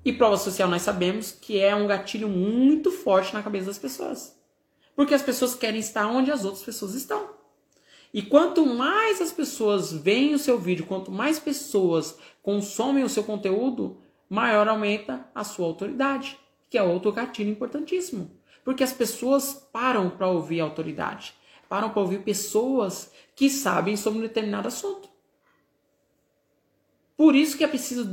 E 0.04 0.12
prova 0.12 0.36
social 0.36 0.68
nós 0.68 0.82
sabemos 0.82 1.32
que 1.32 1.58
é 1.58 1.74
um 1.74 1.86
gatilho 1.86 2.28
muito 2.28 2.90
forte 2.90 3.32
na 3.32 3.42
cabeça 3.42 3.66
das 3.66 3.78
pessoas. 3.78 4.38
Porque 4.94 5.14
as 5.14 5.22
pessoas 5.22 5.54
querem 5.54 5.80
estar 5.80 6.06
onde 6.06 6.30
as 6.30 6.44
outras 6.44 6.62
pessoas 6.62 6.94
estão. 6.94 7.30
E 8.12 8.22
quanto 8.22 8.64
mais 8.64 9.20
as 9.20 9.32
pessoas 9.32 9.92
veem 9.92 10.34
o 10.34 10.38
seu 10.38 10.58
vídeo, 10.58 10.86
quanto 10.86 11.10
mais 11.10 11.38
pessoas 11.38 12.16
consomem 12.42 13.02
o 13.02 13.08
seu 13.08 13.24
conteúdo, 13.24 13.98
maior 14.34 14.68
aumenta 14.68 15.26
a 15.34 15.44
sua 15.44 15.66
autoridade, 15.66 16.38
que 16.68 16.76
é 16.76 16.82
outro 16.82 17.12
gatilho 17.12 17.50
importantíssimo. 17.50 18.30
Porque 18.64 18.82
as 18.82 18.92
pessoas 18.92 19.68
param 19.72 20.10
para 20.10 20.26
ouvir 20.26 20.60
a 20.60 20.64
autoridade, 20.64 21.34
param 21.68 21.90
para 21.90 22.02
ouvir 22.02 22.22
pessoas 22.22 23.12
que 23.36 23.48
sabem 23.48 23.96
sobre 23.96 24.18
um 24.18 24.22
determinado 24.22 24.68
assunto. 24.68 25.08
Por 27.16 27.36
isso 27.36 27.56
que 27.56 27.62
é 27.62 27.68
preciso 27.68 28.10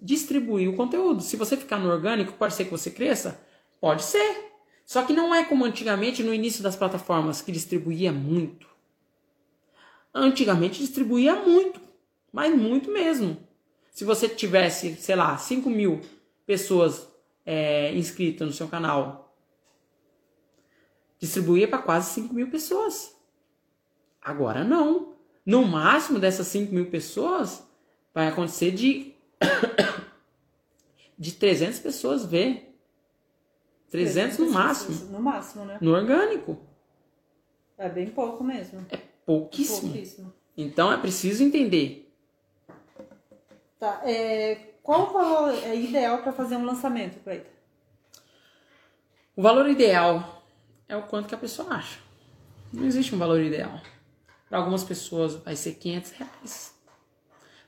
distribuir 0.00 0.70
o 0.70 0.76
conteúdo. 0.76 1.22
Se 1.22 1.36
você 1.36 1.56
ficar 1.56 1.78
no 1.78 1.90
orgânico, 1.90 2.32
pode 2.32 2.54
ser 2.54 2.64
que 2.64 2.70
você 2.70 2.90
cresça? 2.90 3.40
Pode 3.78 4.02
ser. 4.02 4.48
Só 4.86 5.02
que 5.02 5.12
não 5.12 5.34
é 5.34 5.44
como 5.44 5.66
antigamente 5.66 6.22
no 6.22 6.32
início 6.32 6.62
das 6.62 6.76
plataformas, 6.76 7.42
que 7.42 7.52
distribuía 7.52 8.10
muito. 8.10 8.66
Antigamente 10.14 10.80
distribuía 10.80 11.34
muito, 11.34 11.78
mas 12.32 12.54
muito 12.54 12.90
mesmo. 12.90 13.47
Se 13.98 14.04
você 14.04 14.28
tivesse, 14.28 14.94
sei 14.94 15.16
lá, 15.16 15.36
5 15.36 15.68
mil 15.68 16.00
pessoas 16.46 17.08
é, 17.44 17.92
inscritas 17.96 18.46
no 18.46 18.54
seu 18.54 18.68
canal, 18.68 19.36
distribuía 21.18 21.66
para 21.66 21.82
quase 21.82 22.14
5 22.14 22.32
mil 22.32 22.48
pessoas. 22.48 23.12
Agora 24.22 24.62
não. 24.62 25.16
No 25.44 25.66
máximo 25.66 26.20
dessas 26.20 26.46
5 26.46 26.72
mil 26.72 26.88
pessoas, 26.88 27.68
vai 28.14 28.28
acontecer 28.28 28.70
de, 28.70 29.16
de 31.18 31.32
300 31.32 31.80
pessoas 31.80 32.24
ver. 32.24 32.78
300 33.90 34.38
no 34.38 34.50
máximo. 34.52 35.10
No 35.10 35.20
máximo, 35.20 35.64
né? 35.64 35.76
No 35.80 35.90
orgânico. 35.90 36.56
É 37.76 37.88
bem 37.88 38.06
pouco 38.06 38.44
mesmo. 38.44 38.86
É 38.90 38.96
pouquíssimo. 39.26 39.90
Pouquíssimo. 39.90 40.32
Então 40.56 40.92
é 40.92 40.96
preciso 40.98 41.42
entender. 41.42 42.07
Tá, 43.78 44.02
é, 44.04 44.56
qual 44.82 45.08
o 45.10 45.12
valor 45.12 45.54
é 45.64 45.74
ideal 45.76 46.18
para 46.22 46.32
fazer 46.32 46.56
um 46.56 46.64
lançamento, 46.64 47.22
Cleiton? 47.22 47.50
O 49.36 49.42
valor 49.42 49.68
ideal 49.68 50.42
é 50.88 50.96
o 50.96 51.02
quanto 51.04 51.28
que 51.28 51.34
a 51.34 51.38
pessoa 51.38 51.74
acha. 51.74 52.00
Não 52.72 52.84
existe 52.84 53.14
um 53.14 53.18
valor 53.18 53.40
ideal. 53.40 53.80
Para 54.48 54.58
algumas 54.58 54.82
pessoas 54.82 55.36
vai 55.36 55.54
ser 55.54 55.74
500 55.74 56.10
reais. 56.12 56.74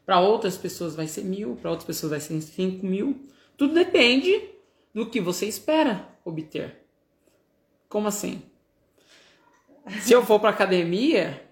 Para 0.05 0.19
outras 0.21 0.57
pessoas 0.57 0.97
vai 0.97 1.07
ser 1.07 1.23
mil. 1.25 1.57
Para 1.57 1.71
outras 1.71 1.87
pessoas 1.87 2.11
vai 2.11 2.21
ser 2.21 2.41
5 2.41 2.85
mil. 2.85 3.29
Tudo 3.57 3.75
depende 3.75 4.51
do 4.93 5.09
que 5.09 5.21
você 5.21 5.47
espera 5.47 6.09
obter. 6.25 6.85
Como 7.89 8.09
assim? 8.09 8.43
Se 10.01 10.13
eu 10.13 10.25
for 10.25 10.41
para 10.41 10.51
academia 10.51 11.47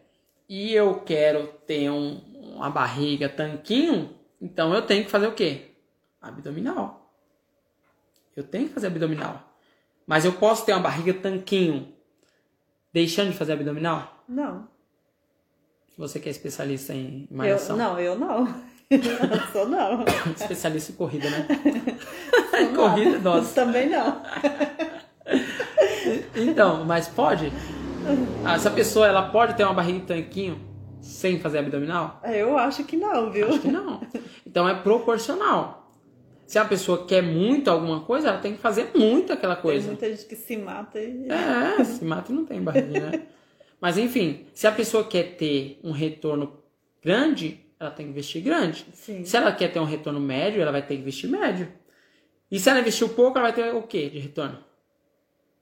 e 0.48 0.72
eu 0.74 1.00
quero 1.00 1.46
ter 1.66 1.90
um- 1.90 2.20
uma 2.56 2.70
barriga 2.70 3.28
tanquinho, 3.28 4.17
então 4.40 4.74
eu 4.74 4.82
tenho 4.82 5.04
que 5.04 5.10
fazer 5.10 5.26
o 5.26 5.32
quê? 5.34 5.72
Abdominal. 6.20 7.12
Eu 8.36 8.44
tenho 8.44 8.68
que 8.68 8.74
fazer 8.74 8.86
abdominal. 8.88 9.42
Mas 10.06 10.24
eu 10.24 10.32
posso 10.32 10.64
ter 10.64 10.72
uma 10.72 10.80
barriga 10.82 11.12
tanquinho 11.14 11.92
deixando 12.92 13.30
de 13.32 13.36
fazer 13.36 13.52
abdominal? 13.52 14.22
Não. 14.28 14.68
Você 15.96 16.20
que 16.20 16.28
é 16.28 16.32
especialista 16.32 16.94
em 16.94 17.26
Eu, 17.30 17.36
malhação. 17.36 17.76
não, 17.76 17.98
eu 17.98 18.16
não. 18.18 18.46
Eu 18.88 19.52
sou 19.52 19.68
não. 19.68 20.02
Especialista 20.34 20.92
em 20.92 20.94
corrida, 20.94 21.28
né? 21.28 21.46
Sou 22.50 22.74
corrida, 22.74 23.18
não. 23.18 23.34
nossa. 23.36 23.54
Também 23.54 23.88
não. 23.90 24.22
Então, 26.34 26.84
mas 26.86 27.06
pode? 27.08 27.52
Ah, 28.44 28.54
essa 28.54 28.70
pessoa, 28.70 29.06
ela 29.06 29.28
pode 29.28 29.54
ter 29.54 29.64
uma 29.64 29.74
barriga 29.74 30.06
tanquinho 30.06 30.58
sem 31.08 31.40
fazer 31.40 31.58
abdominal? 31.58 32.20
Eu 32.24 32.56
acho 32.58 32.84
que 32.84 32.96
não, 32.96 33.30
viu? 33.30 33.48
Acho 33.48 33.60
que 33.60 33.68
não. 33.70 34.00
Então 34.46 34.68
é 34.68 34.74
proporcional. 34.74 35.90
Se 36.46 36.58
a 36.58 36.64
pessoa 36.64 37.06
quer 37.06 37.22
muito 37.22 37.70
alguma 37.70 38.00
coisa, 38.00 38.28
ela 38.28 38.38
tem 38.38 38.52
que 38.54 38.58
fazer 38.58 38.90
muito 38.94 39.32
aquela 39.32 39.54
Tem 39.54 39.62
coisa. 39.62 39.86
muita 39.88 40.08
gente 40.08 40.24
que 40.26 40.36
se 40.36 40.56
mata 40.56 40.98
e. 41.00 41.28
É, 41.30 41.84
se 41.84 42.04
mata 42.04 42.32
e 42.32 42.34
não 42.34 42.44
tem 42.44 42.60
barriga, 42.62 43.10
né? 43.10 43.22
Mas 43.80 43.96
enfim, 43.98 44.46
se 44.54 44.66
a 44.66 44.72
pessoa 44.72 45.04
quer 45.04 45.36
ter 45.36 45.78
um 45.84 45.92
retorno 45.92 46.58
grande, 47.02 47.60
ela 47.78 47.90
tem 47.90 48.06
que 48.06 48.12
investir 48.12 48.42
grande. 48.42 48.86
Sim. 48.92 49.24
Se 49.24 49.36
ela 49.36 49.52
quer 49.52 49.68
ter 49.72 49.78
um 49.78 49.84
retorno 49.84 50.18
médio, 50.20 50.60
ela 50.60 50.72
vai 50.72 50.82
ter 50.82 50.94
que 50.96 51.02
investir 51.02 51.28
médio. 51.30 51.68
E 52.50 52.58
se 52.58 52.68
ela 52.68 52.80
investir 52.80 53.08
pouco, 53.10 53.38
ela 53.38 53.50
vai 53.50 53.54
ter 53.54 53.74
o 53.74 53.82
quê 53.82 54.08
de 54.08 54.18
retorno? 54.18 54.58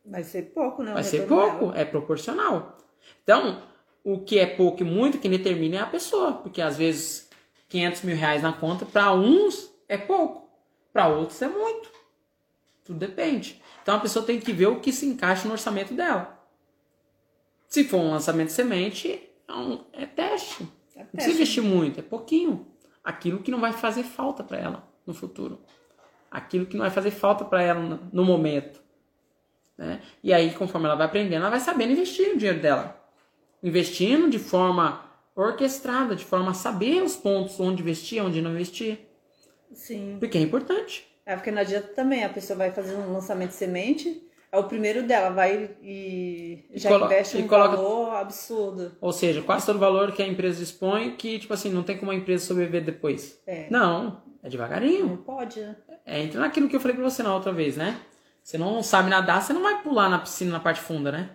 Vai 0.04 0.22
ser 0.22 0.42
pouco, 0.54 0.82
né? 0.84 0.92
Vai 0.92 1.02
ser 1.02 1.26
pouco, 1.26 1.66
dela. 1.66 1.78
é 1.78 1.84
proporcional. 1.84 2.78
Então, 3.24 3.60
o 4.08 4.20
que 4.20 4.38
é 4.38 4.46
pouco 4.46 4.82
e 4.82 4.84
muito, 4.84 5.18
quem 5.18 5.30
determina 5.30 5.76
é 5.76 5.80
a 5.80 5.86
pessoa. 5.86 6.34
Porque 6.34 6.62
às 6.62 6.76
vezes 6.76 7.28
500 7.68 8.02
mil 8.02 8.16
reais 8.16 8.40
na 8.42 8.52
conta, 8.52 8.86
para 8.86 9.12
uns 9.12 9.68
é 9.88 9.98
pouco, 9.98 10.48
para 10.92 11.08
outros 11.08 11.42
é 11.42 11.48
muito. 11.48 11.90
Tudo 12.84 12.98
depende. 13.00 13.60
Então 13.82 13.96
a 13.96 14.00
pessoa 14.00 14.24
tem 14.24 14.38
que 14.38 14.52
ver 14.52 14.66
o 14.68 14.78
que 14.80 14.92
se 14.92 15.06
encaixa 15.06 15.46
no 15.48 15.52
orçamento 15.52 15.92
dela. 15.92 16.38
Se 17.66 17.82
for 17.84 17.98
um 17.98 18.10
lançamento 18.12 18.46
de 18.48 18.52
semente, 18.52 19.28
é, 19.48 19.52
um- 19.52 19.84
é 19.92 20.06
teste. 20.06 20.66
É 20.94 21.00
Não 21.00 21.06
precisa 21.06 21.34
investir 21.34 21.62
muito, 21.62 21.98
é 21.98 22.02
pouquinho. 22.02 22.66
Aquilo 23.02 23.40
que 23.42 23.50
não 23.50 23.60
vai 23.60 23.72
fazer 23.72 24.04
falta 24.04 24.42
para 24.44 24.56
ela 24.58 24.88
no 25.04 25.12
futuro. 25.12 25.60
Aquilo 26.30 26.66
que 26.66 26.76
não 26.76 26.84
vai 26.84 26.90
fazer 26.90 27.10
falta 27.10 27.44
para 27.44 27.60
ela 27.62 27.80
no- 27.80 28.08
no 28.12 28.24
momento. 28.24 28.80
né? 29.78 30.00
E 30.22 30.32
aí, 30.32 30.54
conforme 30.54 30.86
ela 30.86 30.96
vai 30.96 31.06
aprendendo, 31.06 31.42
ela 31.42 31.50
vai 31.50 31.60
sabendo 31.60 31.92
investir 31.92 32.32
o 32.32 32.38
dinheiro 32.38 32.60
dela. 32.62 32.98
Investindo 33.66 34.30
de 34.30 34.38
forma 34.38 35.04
orquestrada, 35.34 36.14
de 36.14 36.24
forma 36.24 36.52
a 36.52 36.54
saber 36.54 37.02
os 37.02 37.16
pontos 37.16 37.58
onde 37.58 37.82
investir, 37.82 38.22
onde 38.24 38.40
não 38.40 38.52
investir. 38.52 38.98
Sim. 39.72 40.16
Porque 40.20 40.38
é 40.38 40.40
importante. 40.40 41.04
É 41.26 41.34
porque 41.34 41.50
não 41.50 41.60
adianta 41.60 41.88
também, 41.88 42.22
a 42.22 42.28
pessoa 42.28 42.56
vai 42.56 42.70
fazer 42.70 42.94
um 42.94 43.12
lançamento 43.12 43.48
de 43.50 43.56
semente, 43.56 44.22
é 44.52 44.56
o 44.56 44.64
primeiro 44.64 45.02
dela, 45.02 45.30
vai 45.30 45.70
e 45.82 46.64
já 46.74 46.88
colo- 46.90 47.06
investe 47.06 47.38
e 47.38 47.42
um 47.42 47.48
coloca- 47.48 47.76
valor 47.76 48.14
absurdo. 48.14 48.92
Ou 49.00 49.12
seja, 49.12 49.42
quase 49.42 49.66
todo 49.66 49.74
o 49.76 49.80
valor 49.80 50.12
que 50.12 50.22
a 50.22 50.26
empresa 50.28 50.60
dispõe, 50.60 51.16
que, 51.16 51.40
tipo 51.40 51.52
assim, 51.52 51.68
não 51.70 51.82
tem 51.82 51.98
como 51.98 52.12
a 52.12 52.14
empresa 52.14 52.46
sobreviver 52.46 52.84
depois. 52.84 53.40
É. 53.46 53.66
Não, 53.68 54.22
é 54.44 54.48
devagarinho. 54.48 55.06
Não 55.06 55.16
pode, 55.16 55.58
né? 55.60 55.74
É, 56.06 56.22
entra 56.22 56.38
naquilo 56.40 56.68
que 56.68 56.76
eu 56.76 56.80
falei 56.80 56.96
pra 56.96 57.04
você 57.10 57.20
na 57.24 57.34
outra 57.34 57.52
vez, 57.52 57.76
né? 57.76 57.98
Você 58.44 58.56
não 58.56 58.80
sabe 58.84 59.10
nadar, 59.10 59.42
você 59.42 59.52
não 59.52 59.62
vai 59.64 59.82
pular 59.82 60.08
na 60.08 60.20
piscina 60.20 60.52
na 60.52 60.60
parte 60.60 60.80
funda, 60.80 61.10
né? 61.10 61.30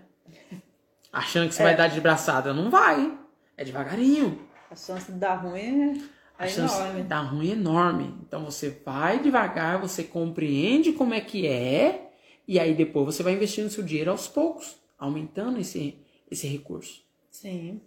Achando 1.11 1.49
que 1.49 1.55
você 1.55 1.61
É. 1.61 1.65
vai 1.65 1.75
dar 1.77 1.87
de 1.87 1.99
braçada. 1.99 2.53
Não 2.53 2.69
vai. 2.69 3.17
É 3.57 3.63
devagarinho. 3.63 4.47
A 4.69 4.75
chance 4.75 5.11
de 5.11 5.17
dar 5.17 5.35
ruim 5.35 5.99
é, 5.99 6.01
A 6.39 6.45
é 6.45 6.49
chance 6.49 6.75
enorme. 6.75 7.01
de 7.01 7.07
dar 7.07 7.21
ruim 7.21 7.49
é 7.49 7.53
enorme. 7.53 8.15
Então 8.25 8.45
você 8.45 8.69
vai 8.85 9.19
devagar, 9.19 9.79
você 9.79 10.03
compreende 10.03 10.93
como 10.93 11.13
é 11.13 11.19
que 11.21 11.45
é, 11.45 12.11
e 12.47 12.57
aí 12.59 12.73
depois 12.73 13.05
você 13.07 13.21
vai 13.23 13.33
investindo 13.33 13.69
seu 13.69 13.83
dinheiro 13.83 14.11
aos 14.11 14.27
poucos, 14.27 14.77
aumentando 14.97 15.59
esse, 15.59 15.97
esse 16.29 16.47
recurso. 16.47 17.01
Sim. 17.29 17.81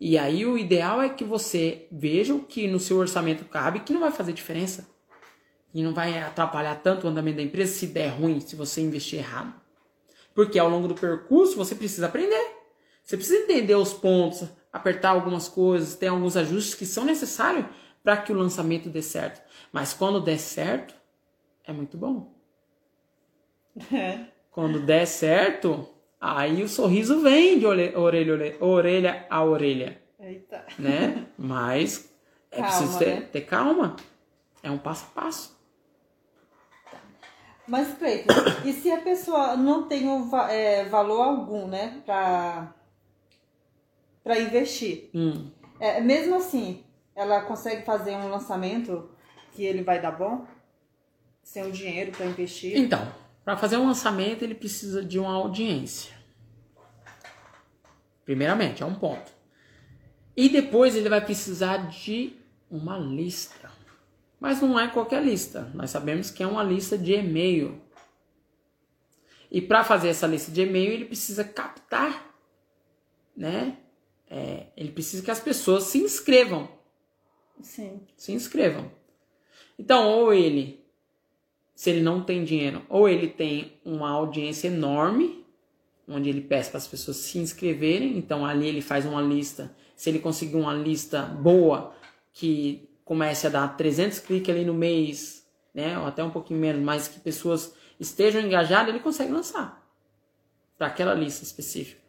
E 0.00 0.18
aí 0.18 0.44
o 0.46 0.58
ideal 0.58 1.00
é 1.00 1.08
que 1.10 1.22
você 1.22 1.86
veja 1.92 2.34
o 2.34 2.40
que 2.42 2.66
no 2.66 2.80
seu 2.80 2.96
orçamento 2.96 3.44
cabe, 3.44 3.80
que 3.80 3.92
não 3.92 4.00
vai 4.00 4.10
fazer 4.10 4.32
diferença. 4.32 4.88
E 5.74 5.82
não 5.82 5.94
vai 5.94 6.18
atrapalhar 6.18 6.74
tanto 6.76 7.06
o 7.06 7.10
andamento 7.10 7.36
da 7.36 7.42
empresa 7.42 7.72
se 7.72 7.86
der 7.86 8.08
ruim, 8.08 8.40
se 8.40 8.56
você 8.56 8.80
investir 8.80 9.20
errado. 9.20 9.54
Porque 10.34 10.58
ao 10.58 10.68
longo 10.68 10.88
do 10.88 10.94
percurso 10.94 11.56
você 11.56 11.74
precisa 11.74 12.06
aprender. 12.06 12.56
Você 13.02 13.16
precisa 13.16 13.42
entender 13.42 13.74
os 13.74 13.92
pontos, 13.92 14.48
apertar 14.72 15.10
algumas 15.10 15.48
coisas, 15.48 15.96
ter 15.96 16.06
alguns 16.06 16.36
ajustes 16.36 16.74
que 16.74 16.86
são 16.86 17.04
necessários 17.04 17.66
para 18.02 18.16
que 18.16 18.32
o 18.32 18.36
lançamento 18.36 18.88
dê 18.88 19.02
certo. 19.02 19.40
Mas 19.72 19.92
quando 19.92 20.20
der 20.20 20.38
certo, 20.38 20.94
é 21.64 21.72
muito 21.72 21.96
bom. 21.96 22.32
É. 23.92 24.26
Quando 24.50 24.80
der 24.80 25.06
certo, 25.06 25.88
aí 26.20 26.62
o 26.62 26.68
sorriso 26.68 27.20
vem 27.20 27.58
de 27.58 27.66
orelha, 27.66 27.98
orelha, 27.98 28.56
orelha 28.60 29.26
a 29.30 29.42
orelha. 29.44 30.02
Eita. 30.20 30.66
Né? 30.78 31.26
Mas 31.38 32.12
é 32.50 32.56
Calma, 32.56 32.68
preciso 32.68 32.98
ter, 32.98 33.14
né? 33.14 33.20
ter 33.32 33.40
calma. 33.42 33.96
É 34.62 34.70
um 34.70 34.78
passo 34.78 35.06
a 35.10 35.20
passo. 35.20 35.61
Mas, 37.72 37.96
Cleiton, 37.96 38.34
e 38.66 38.72
se 38.74 38.92
a 38.92 39.00
pessoa 39.00 39.56
não 39.56 39.88
tem 39.88 40.06
um 40.06 40.30
é, 40.36 40.84
valor 40.90 41.22
algum, 41.22 41.66
né, 41.66 42.02
pra, 42.04 42.74
pra 44.22 44.38
investir? 44.38 45.08
Hum. 45.14 45.50
É, 45.80 45.98
mesmo 45.98 46.34
assim, 46.34 46.84
ela 47.16 47.40
consegue 47.40 47.82
fazer 47.82 48.14
um 48.14 48.28
lançamento 48.28 49.08
que 49.52 49.64
ele 49.64 49.82
vai 49.82 50.02
dar 50.02 50.10
bom? 50.10 50.46
Sem 51.42 51.64
o 51.64 51.72
dinheiro 51.72 52.12
pra 52.12 52.26
investir? 52.26 52.76
Então, 52.76 53.10
para 53.42 53.56
fazer 53.56 53.78
um 53.78 53.86
lançamento, 53.86 54.42
ele 54.42 54.54
precisa 54.54 55.02
de 55.02 55.18
uma 55.18 55.32
audiência. 55.32 56.14
Primeiramente, 58.22 58.82
é 58.82 58.86
um 58.86 58.94
ponto. 58.94 59.32
E 60.36 60.50
depois 60.50 60.94
ele 60.94 61.08
vai 61.08 61.24
precisar 61.24 61.88
de 61.88 62.36
uma 62.70 62.98
lista. 62.98 63.61
Mas 64.42 64.60
não 64.60 64.78
é 64.78 64.88
qualquer 64.88 65.22
lista. 65.22 65.70
Nós 65.72 65.90
sabemos 65.90 66.28
que 66.28 66.42
é 66.42 66.46
uma 66.46 66.64
lista 66.64 66.98
de 66.98 67.12
e-mail. 67.12 67.80
E 69.48 69.60
para 69.60 69.84
fazer 69.84 70.08
essa 70.08 70.26
lista 70.26 70.50
de 70.50 70.62
e-mail, 70.62 70.90
ele 70.90 71.04
precisa 71.04 71.44
captar, 71.44 72.34
né? 73.36 73.78
É, 74.28 74.66
ele 74.76 74.90
precisa 74.90 75.22
que 75.22 75.30
as 75.30 75.38
pessoas 75.38 75.84
se 75.84 75.98
inscrevam 75.98 76.68
Sim. 77.60 78.00
se 78.16 78.32
inscrevam. 78.32 78.90
Então, 79.78 80.08
ou 80.08 80.34
ele, 80.34 80.84
se 81.72 81.90
ele 81.90 82.00
não 82.00 82.24
tem 82.24 82.42
dinheiro, 82.42 82.84
ou 82.88 83.08
ele 83.08 83.28
tem 83.28 83.80
uma 83.84 84.10
audiência 84.10 84.66
enorme, 84.66 85.46
onde 86.08 86.28
ele 86.28 86.40
peça 86.40 86.70
para 86.70 86.78
as 86.78 86.88
pessoas 86.88 87.18
se 87.18 87.38
inscreverem, 87.38 88.18
então 88.18 88.44
ali 88.44 88.66
ele 88.66 88.82
faz 88.82 89.06
uma 89.06 89.22
lista. 89.22 89.72
Se 89.94 90.10
ele 90.10 90.18
conseguir 90.18 90.56
uma 90.56 90.74
lista 90.74 91.22
boa, 91.22 91.94
que 92.32 92.88
comece 93.04 93.46
a 93.46 93.50
dar 93.50 93.76
300 93.76 94.18
cliques 94.20 94.54
ali 94.54 94.64
no 94.64 94.74
mês, 94.74 95.46
né, 95.74 95.98
ou 95.98 96.06
até 96.06 96.22
um 96.22 96.30
pouquinho 96.30 96.60
menos, 96.60 96.82
mas 96.82 97.08
que 97.08 97.20
pessoas 97.20 97.74
estejam 97.98 98.40
engajadas, 98.40 98.88
ele 98.88 99.02
consegue 99.02 99.32
lançar 99.32 99.82
para 100.76 100.88
aquela 100.88 101.14
lista 101.14 101.44
específica. 101.44 102.00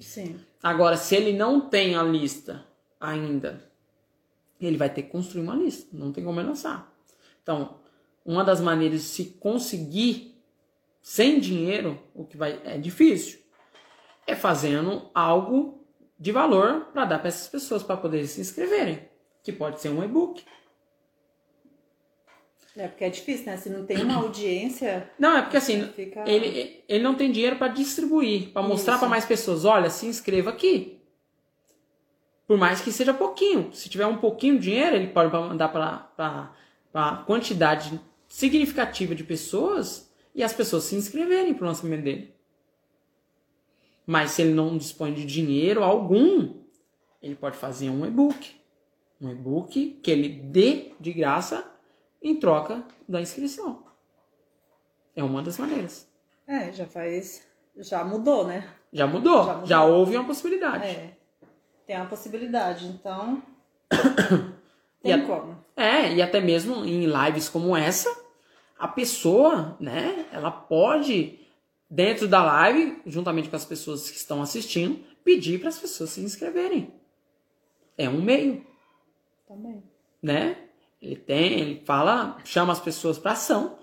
Sim. 0.00 0.40
Agora, 0.62 0.96
se 0.96 1.14
ele 1.14 1.32
não 1.32 1.60
tem 1.60 1.94
a 1.94 2.02
lista 2.02 2.64
ainda, 3.00 3.62
ele 4.60 4.76
vai 4.76 4.90
ter 4.90 5.02
que 5.02 5.10
construir 5.10 5.42
uma 5.42 5.54
lista. 5.54 5.86
Não 5.92 6.10
tem 6.10 6.24
como 6.24 6.40
ele 6.40 6.48
lançar. 6.48 6.92
Então, 7.42 7.76
uma 8.24 8.42
das 8.42 8.60
maneiras 8.60 9.02
de 9.02 9.06
se 9.06 9.24
conseguir 9.38 10.34
sem 11.02 11.38
dinheiro, 11.38 12.02
o 12.14 12.24
que 12.24 12.36
vai 12.36 12.60
é 12.64 12.78
difícil, 12.78 13.38
é 14.26 14.34
fazendo 14.34 15.10
algo 15.14 15.84
de 16.18 16.32
valor 16.32 16.86
para 16.92 17.04
dar 17.04 17.18
para 17.18 17.28
essas 17.28 17.46
pessoas 17.46 17.82
para 17.82 17.96
poderem 17.96 18.26
se 18.26 18.40
inscreverem, 18.40 19.06
que 19.44 19.52
pode 19.52 19.80
ser 19.80 19.90
um 19.90 20.02
e-book. 20.02 20.42
É 22.76 22.88
porque 22.88 23.04
é 23.04 23.10
difícil, 23.10 23.46
né? 23.46 23.56
Se 23.56 23.70
não 23.70 23.86
tem 23.86 24.02
uma 24.02 24.16
audiência. 24.16 25.08
Não, 25.16 25.36
é 25.36 25.42
porque 25.42 25.58
assim, 25.58 25.86
Fica- 25.94 26.28
ele, 26.28 26.82
ele 26.88 27.04
não 27.04 27.14
tem 27.14 27.30
dinheiro 27.30 27.54
para 27.56 27.68
distribuir, 27.68 28.50
para 28.50 28.62
mostrar 28.66 28.98
para 28.98 29.08
mais 29.08 29.24
pessoas. 29.24 29.64
Olha, 29.64 29.88
se 29.90 30.06
inscreva 30.06 30.50
aqui. 30.50 30.98
Por 32.48 32.58
mais 32.58 32.80
que 32.80 32.90
seja 32.90 33.14
pouquinho. 33.14 33.72
Se 33.72 33.88
tiver 33.88 34.06
um 34.06 34.16
pouquinho 34.16 34.58
de 34.58 34.64
dinheiro, 34.64 34.96
ele 34.96 35.06
pode 35.06 35.32
mandar 35.32 35.68
para 35.68 36.52
a 36.92 37.16
quantidade 37.18 38.00
significativa 38.26 39.14
de 39.14 39.22
pessoas 39.22 40.10
e 40.34 40.42
as 40.42 40.52
pessoas 40.52 40.82
se 40.84 40.96
inscreverem 40.96 41.54
para 41.54 41.64
o 41.64 41.68
lançamento 41.68 42.02
dele. 42.02 42.34
Mas 44.04 44.32
se 44.32 44.42
ele 44.42 44.52
não 44.52 44.76
dispõe 44.76 45.14
de 45.14 45.24
dinheiro 45.24 45.84
algum, 45.84 46.54
ele 47.22 47.36
pode 47.36 47.56
fazer 47.56 47.88
um 47.88 48.04
e-book. 48.04 48.63
Um 49.24 49.30
e-book 49.30 50.00
que 50.02 50.10
ele 50.10 50.28
dê 50.28 50.92
de 51.00 51.12
graça 51.12 51.64
em 52.22 52.36
troca 52.36 52.84
da 53.08 53.20
inscrição. 53.22 53.82
É 55.16 55.22
uma 55.24 55.42
das 55.42 55.58
maneiras. 55.58 56.06
É, 56.46 56.70
já 56.72 56.84
faz. 56.86 57.46
Já 57.76 58.04
mudou, 58.04 58.46
né? 58.46 58.68
Já 58.92 59.06
mudou, 59.06 59.44
Já 59.46 59.64
já, 59.64 59.80
mudou. 59.80 59.98
houve 59.98 60.16
uma 60.16 60.26
possibilidade. 60.26 60.84
É. 60.84 61.16
Tem 61.86 61.96
uma 61.96 62.06
possibilidade, 62.06 62.86
então. 62.86 63.42
E 65.02 65.08
Tem 65.08 65.12
a- 65.12 65.26
como. 65.26 65.62
É, 65.76 66.14
e 66.14 66.22
até 66.22 66.40
mesmo 66.40 66.82
em 66.84 67.04
lives 67.06 67.46
como 67.50 67.76
essa, 67.76 68.08
a 68.78 68.88
pessoa, 68.88 69.76
né, 69.78 70.24
ela 70.32 70.50
pode, 70.50 71.38
dentro 71.90 72.26
da 72.26 72.42
live, 72.42 73.02
juntamente 73.04 73.50
com 73.50 73.56
as 73.56 73.66
pessoas 73.66 74.08
que 74.10 74.16
estão 74.16 74.40
assistindo, 74.40 74.98
pedir 75.22 75.60
para 75.60 75.68
as 75.68 75.78
pessoas 75.78 76.08
se 76.08 76.22
inscreverem. 76.22 76.90
É 77.98 78.08
um 78.08 78.22
meio, 78.22 78.64
Também. 79.54 79.82
né? 80.22 80.56
Ele 81.00 81.16
tem, 81.16 81.60
ele 81.60 81.82
fala, 81.84 82.38
chama 82.44 82.72
as 82.72 82.80
pessoas 82.80 83.18
para 83.18 83.32
ação, 83.32 83.78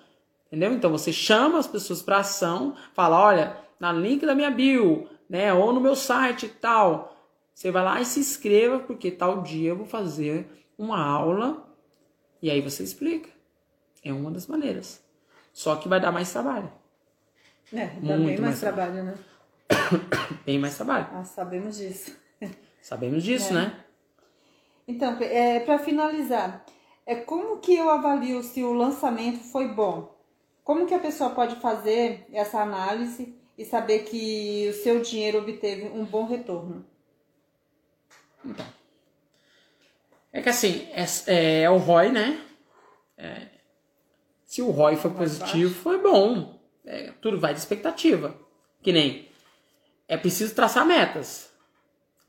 entendeu? 0.48 0.74
Então 0.74 0.90
você 0.90 1.14
chama 1.14 1.60
as 1.60 1.68
pessoas 1.68 2.02
para 2.02 2.18
ação, 2.18 2.76
fala, 2.94 3.20
olha, 3.20 3.58
na 3.80 3.92
link 3.94 4.26
da 4.26 4.34
minha 4.34 4.50
bio, 4.50 5.08
né, 5.30 5.54
ou 5.54 5.72
no 5.72 5.80
meu 5.80 5.96
site 5.96 6.48
e 6.48 6.50
tal, 6.50 7.16
você 7.54 7.70
vai 7.70 7.84
lá 7.84 8.02
e 8.02 8.06
se 8.06 8.20
inscreva 8.20 8.80
porque 8.80 9.12
tal 9.12 9.44
dia 9.44 9.70
eu 9.70 9.76
vou 9.78 9.86
fazer 9.86 10.48
uma 10.78 11.00
aula 11.00 11.64
e 12.42 12.50
aí 12.50 12.60
você 12.60 12.82
explica. 12.84 13.30
É 14.04 14.12
uma 14.12 14.32
das 14.32 14.48
maneiras. 14.48 15.04
Só 15.54 15.76
que 15.76 15.88
vai 15.88 16.00
dar 16.00 16.12
mais 16.12 16.32
trabalho, 16.32 16.72
É, 17.72 17.86
dá 17.86 18.18
Muito 18.18 18.26
bem 18.26 18.26
mais, 18.26 18.40
mais 18.40 18.60
trabalho, 18.60 19.04
né? 19.04 19.14
bem 20.44 20.58
mais 20.58 20.76
trabalho. 20.76 21.08
Nós 21.14 21.28
sabemos 21.28 21.78
disso. 21.78 22.18
Sabemos 22.82 23.24
disso, 23.24 23.52
É. 23.52 23.54
né? 23.54 23.86
Então, 24.88 25.18
é, 25.22 25.60
para 25.60 25.80
finalizar, 25.80 26.66
é 27.06 27.16
como 27.16 27.60
que 27.60 27.76
eu 27.76 27.90
avalio 27.90 28.44
se 28.44 28.64
o 28.64 28.74
lançamento 28.74 29.40
foi 29.40 29.68
bom? 29.68 30.18
Como 30.64 30.86
que 30.86 30.94
a 30.94 31.00
pessoa 31.00 31.32
pode 31.32 31.56
fazer 31.58 32.26
essa 32.32 32.62
análise 32.62 33.36
e 33.58 33.66
saber 33.66 34.04
que 34.04 34.70
o 34.70 34.74
seu 34.74 35.02
dinheiro 35.02 35.40
obteve 35.40 35.90
um 35.90 36.06
bom 36.06 36.26
retorno? 36.26 36.86
É 40.32 40.42
que 40.42 40.50
assim, 40.50 40.88
é, 41.28 41.64
é 41.64 41.70
o 41.70 41.78
ROI, 41.78 42.12
né? 42.12 42.42
É, 43.18 43.48
se 44.46 44.62
o 44.62 44.72
ROI 44.72 44.96
Mais 44.96 45.14
positivo, 45.14 45.74
foi 45.74 46.02
bom. 46.02 46.60
É, 46.86 47.12
tudo 47.22 47.40
vai 47.40 47.54
de 47.54 47.60
expectativa. 47.60 48.40
Que 48.82 48.92
nem 48.92 49.30
é 50.08 50.18
preciso 50.18 50.56
traçar 50.56 50.86
metas. 50.86 51.51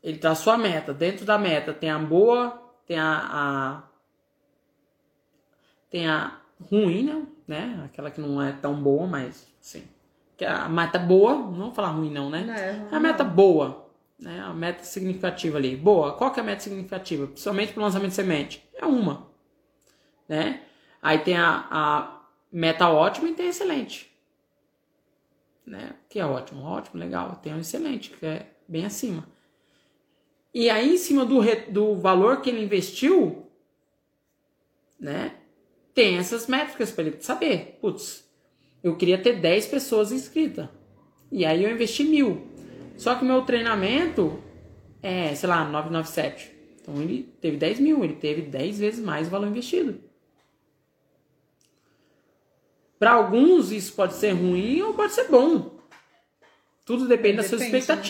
Ele 0.03 0.17
traçou 0.17 0.53
a 0.53 0.57
meta. 0.57 0.93
Dentro 0.93 1.25
da 1.25 1.37
meta 1.37 1.73
tem 1.73 1.89
a 1.89 1.99
boa, 1.99 2.61
tem 2.85 2.99
a, 2.99 3.19
a- 3.31 3.83
tem 5.89 6.07
a 6.07 6.39
ruim, 6.69 7.03
né? 7.03 7.25
né? 7.47 7.81
Aquela 7.85 8.09
que 8.11 8.19
não 8.21 8.41
é 8.41 8.51
tão 8.53 8.81
boa, 8.81 9.07
mas 9.07 9.47
sim. 9.59 9.83
Que 10.37 10.45
é 10.45 10.49
a 10.49 10.67
meta 10.67 10.97
boa, 10.99 11.33
não 11.35 11.65
vou 11.65 11.73
falar 11.73 11.89
ruim 11.89 12.11
não, 12.11 12.29
né? 12.29 12.43
Não 12.43 12.53
é 12.53 12.71
ruim, 12.71 12.87
É 12.91 12.95
a 12.95 12.99
meta 12.99 13.23
boa, 13.23 13.89
né? 14.19 14.41
A 14.41 14.53
meta 14.53 14.83
significativa 14.83 15.57
ali. 15.57 15.75
Boa. 15.75 16.13
Qual 16.13 16.31
que 16.31 16.39
é 16.39 16.43
a 16.43 16.45
meta 16.45 16.61
significativa? 16.63 17.27
Principalmente 17.27 17.73
para 17.73 17.81
o 17.81 17.83
lançamento 17.83 18.09
de 18.09 18.15
semente. 18.15 18.67
É 18.75 18.85
uma, 18.85 19.27
né? 20.27 20.61
Aí 21.01 21.19
tem 21.19 21.37
a, 21.37 21.67
a 21.71 22.21
meta 22.51 22.89
ótima 22.89 23.29
e 23.29 23.33
tem 23.33 23.47
a 23.47 23.49
excelente, 23.49 24.11
né? 25.65 25.95
Que 26.09 26.19
é 26.19 26.25
ótimo, 26.25 26.63
ótimo, 26.63 26.99
legal. 26.99 27.35
Tem 27.37 27.53
o 27.53 27.59
excelente, 27.59 28.11
que 28.11 28.25
é 28.25 28.51
bem 28.67 28.85
acima. 28.85 29.25
E 30.53 30.69
aí, 30.69 30.93
em 30.93 30.97
cima 30.97 31.25
do, 31.25 31.39
re- 31.39 31.67
do 31.69 31.95
valor 31.95 32.41
que 32.41 32.49
ele 32.49 32.63
investiu, 32.63 33.47
né? 34.99 35.35
Tem 35.93 36.17
essas 36.17 36.47
métricas 36.47 36.91
para 36.91 37.05
ele 37.05 37.17
saber. 37.21 37.77
Putz, 37.81 38.23
eu 38.83 38.95
queria 38.95 39.17
ter 39.17 39.39
10 39.39 39.67
pessoas 39.67 40.11
inscritas. 40.11 40.67
E 41.31 41.45
aí 41.45 41.63
eu 41.63 41.71
investi 41.71 42.03
mil. 42.03 42.47
Só 42.97 43.15
que 43.15 43.25
meu 43.25 43.41
treinamento 43.43 44.41
é, 45.01 45.35
sei 45.35 45.49
lá, 45.49 45.65
997. 45.65 46.51
Então 46.81 47.01
ele 47.01 47.23
teve 47.41 47.57
10 47.57 47.79
mil, 47.79 48.03
ele 48.03 48.13
teve 48.15 48.41
10 48.43 48.79
vezes 48.79 49.03
mais 49.03 49.27
o 49.27 49.31
valor 49.31 49.47
investido. 49.47 49.99
Para 52.97 53.11
alguns 53.11 53.71
isso 53.71 53.93
pode 53.93 54.13
ser 54.13 54.31
ruim 54.31 54.81
ou 54.81 54.93
pode 54.93 55.13
ser 55.13 55.27
bom. 55.27 55.77
Tudo 56.85 57.07
depende 57.07 57.37
das 57.37 57.47
suas 57.47 57.61
Depende, 57.61 57.85
né? 57.87 58.03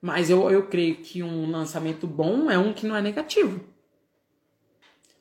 Mas 0.00 0.30
eu, 0.30 0.50
eu 0.50 0.66
creio 0.66 0.96
que 0.96 1.22
um 1.22 1.50
lançamento 1.50 2.06
bom 2.06 2.50
é 2.50 2.58
um 2.58 2.72
que 2.72 2.86
não 2.86 2.94
é 2.96 3.02
negativo. 3.02 3.60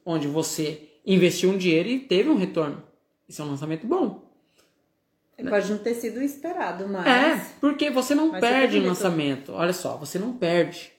Onde 0.06 0.28
você 0.28 0.90
investiu 1.06 1.50
um 1.50 1.58
dinheiro 1.58 1.90
e 1.90 2.00
teve 2.00 2.30
um 2.30 2.36
retorno. 2.38 2.84
Isso 3.28 3.42
é 3.42 3.46
um 3.46 3.50
lançamento 3.50 3.86
bom. 3.88 4.28
Pode 5.50 5.72
não 5.72 5.78
ter 5.78 5.94
sido 5.94 6.22
esperado, 6.22 6.88
mas. 6.88 7.06
É, 7.06 7.54
porque 7.62 7.92
você 7.92 8.16
não 8.16 8.30
Mas 8.30 8.42
perde 8.42 8.78
em 8.78 8.82
retorno. 8.82 8.88
lançamento. 8.88 9.52
Olha 9.54 9.74
só, 9.74 9.96
você 9.96 10.18
não 10.18 10.34
perde. 10.34 10.92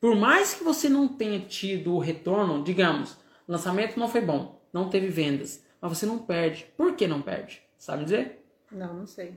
Por 0.00 0.16
mais 0.16 0.54
que 0.54 0.64
você 0.64 0.88
não 0.88 1.06
tenha 1.08 1.40
tido 1.40 1.94
o 1.94 1.98
retorno, 1.98 2.62
digamos, 2.62 3.12
o 3.46 3.52
lançamento 3.52 3.98
não 3.98 4.08
foi 4.08 4.20
bom, 4.20 4.60
não 4.72 4.88
teve 4.88 5.08
vendas, 5.08 5.62
mas 5.80 5.98
você 5.98 6.06
não 6.06 6.18
perde. 6.18 6.66
Por 6.76 6.94
que 6.94 7.06
não 7.06 7.20
perde? 7.20 7.62
Sabe 7.76 8.04
dizer? 8.04 8.42
Não, 8.70 8.94
não 8.94 9.06
sei. 9.06 9.34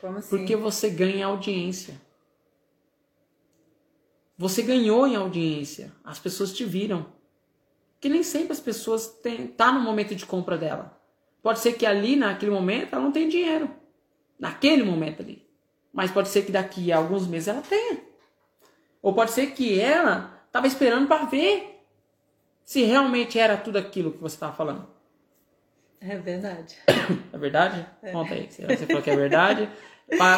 Como 0.00 0.18
assim? 0.18 0.36
Porque 0.36 0.56
você 0.56 0.90
ganha 0.90 1.26
audiência. 1.26 1.94
Você 4.36 4.62
ganhou 4.62 5.06
em 5.06 5.16
audiência. 5.16 5.92
As 6.02 6.18
pessoas 6.18 6.52
te 6.52 6.64
viram. 6.64 7.06
Que 8.00 8.08
nem 8.08 8.22
sempre 8.22 8.52
as 8.52 8.60
pessoas 8.60 9.06
têm, 9.06 9.46
tá 9.46 9.72
no 9.72 9.80
momento 9.80 10.14
de 10.14 10.26
compra 10.26 10.58
dela. 10.58 11.00
Pode 11.42 11.60
ser 11.60 11.74
que 11.74 11.86
ali, 11.86 12.16
naquele 12.16 12.50
momento, 12.50 12.94
ela 12.94 13.02
não 13.02 13.12
tem 13.12 13.28
dinheiro. 13.28 13.70
Naquele 14.38 14.82
momento 14.82 15.22
ali. 15.22 15.46
Mas 15.92 16.10
pode 16.10 16.28
ser 16.28 16.44
que 16.44 16.52
daqui 16.52 16.92
a 16.92 16.96
alguns 16.96 17.26
meses 17.26 17.48
ela 17.48 17.62
tenha. 17.62 18.02
Ou 19.00 19.14
pode 19.14 19.30
ser 19.30 19.52
que 19.52 19.78
ela 19.78 20.42
estava 20.46 20.66
esperando 20.66 21.06
para 21.06 21.24
ver 21.26 21.82
se 22.64 22.82
realmente 22.82 23.38
era 23.38 23.56
tudo 23.56 23.76
aquilo 23.76 24.12
que 24.12 24.18
você 24.18 24.34
estava 24.34 24.54
falando. 24.54 24.88
É 26.00 26.16
verdade. 26.18 26.76
É 27.32 27.38
verdade? 27.38 27.86
É. 28.02 28.12
Conta 28.12 28.34
aí. 28.34 28.48
Você 28.50 28.86
falou 28.86 29.02
que 29.02 29.10
é 29.10 29.16
verdade. 29.16 29.68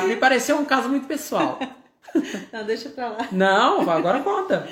Me 0.08 0.16
pareceu 0.16 0.58
um 0.58 0.64
caso 0.64 0.88
muito 0.88 1.06
pessoal. 1.06 1.58
Não, 2.52 2.64
deixa 2.64 2.88
pra 2.90 3.10
lá. 3.10 3.28
Não, 3.32 3.88
agora 3.88 4.22
conta. 4.22 4.68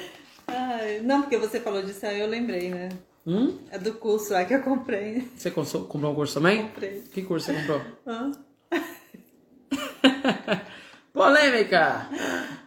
Ai, 0.47 1.01
não, 1.01 1.23
porque 1.23 1.39
você 1.39 1.61
falou 1.61 1.83
disso 1.83 2.05
aí, 2.07 2.21
eu 2.21 2.27
lembrei, 2.27 2.71
né? 2.71 2.89
Hum? 3.27 3.59
É 3.71 3.79
do 3.79 3.95
curso 3.95 4.33
lá 4.33 4.45
que 4.45 4.55
eu 4.55 4.63
comprei. 4.63 5.31
Você 5.35 5.51
comprou 5.51 6.13
um 6.13 6.15
curso 6.15 6.35
também? 6.35 6.63
Comprei. 6.63 7.03
Que 7.03 7.23
curso 7.23 7.47
você 7.47 7.55
comprou? 7.55 7.81
Hã? 8.07 8.33
Polêmica! 11.13 12.09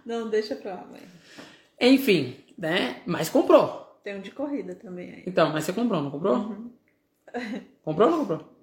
Não, 0.06 0.30
deixa 0.30 0.56
pra 0.56 0.76
lá, 0.76 0.86
mãe. 0.86 1.02
Enfim, 1.80 2.38
né? 2.58 3.02
Mas 3.06 3.30
comprou. 3.30 4.00
Tem 4.04 4.16
um 4.16 4.22
de 4.22 4.32
corrida 4.32 4.74
também 4.74 5.12
aí. 5.12 5.24
Então, 5.28 5.52
mas 5.52 5.66
você 5.66 5.74
comprou, 5.74 6.02
não 6.02 6.10
comprou? 6.10 6.38
Uhum. 6.38 6.72
Comprou 7.84 8.10
ou 8.10 8.12
não 8.12 8.20
comprou? 8.26 8.58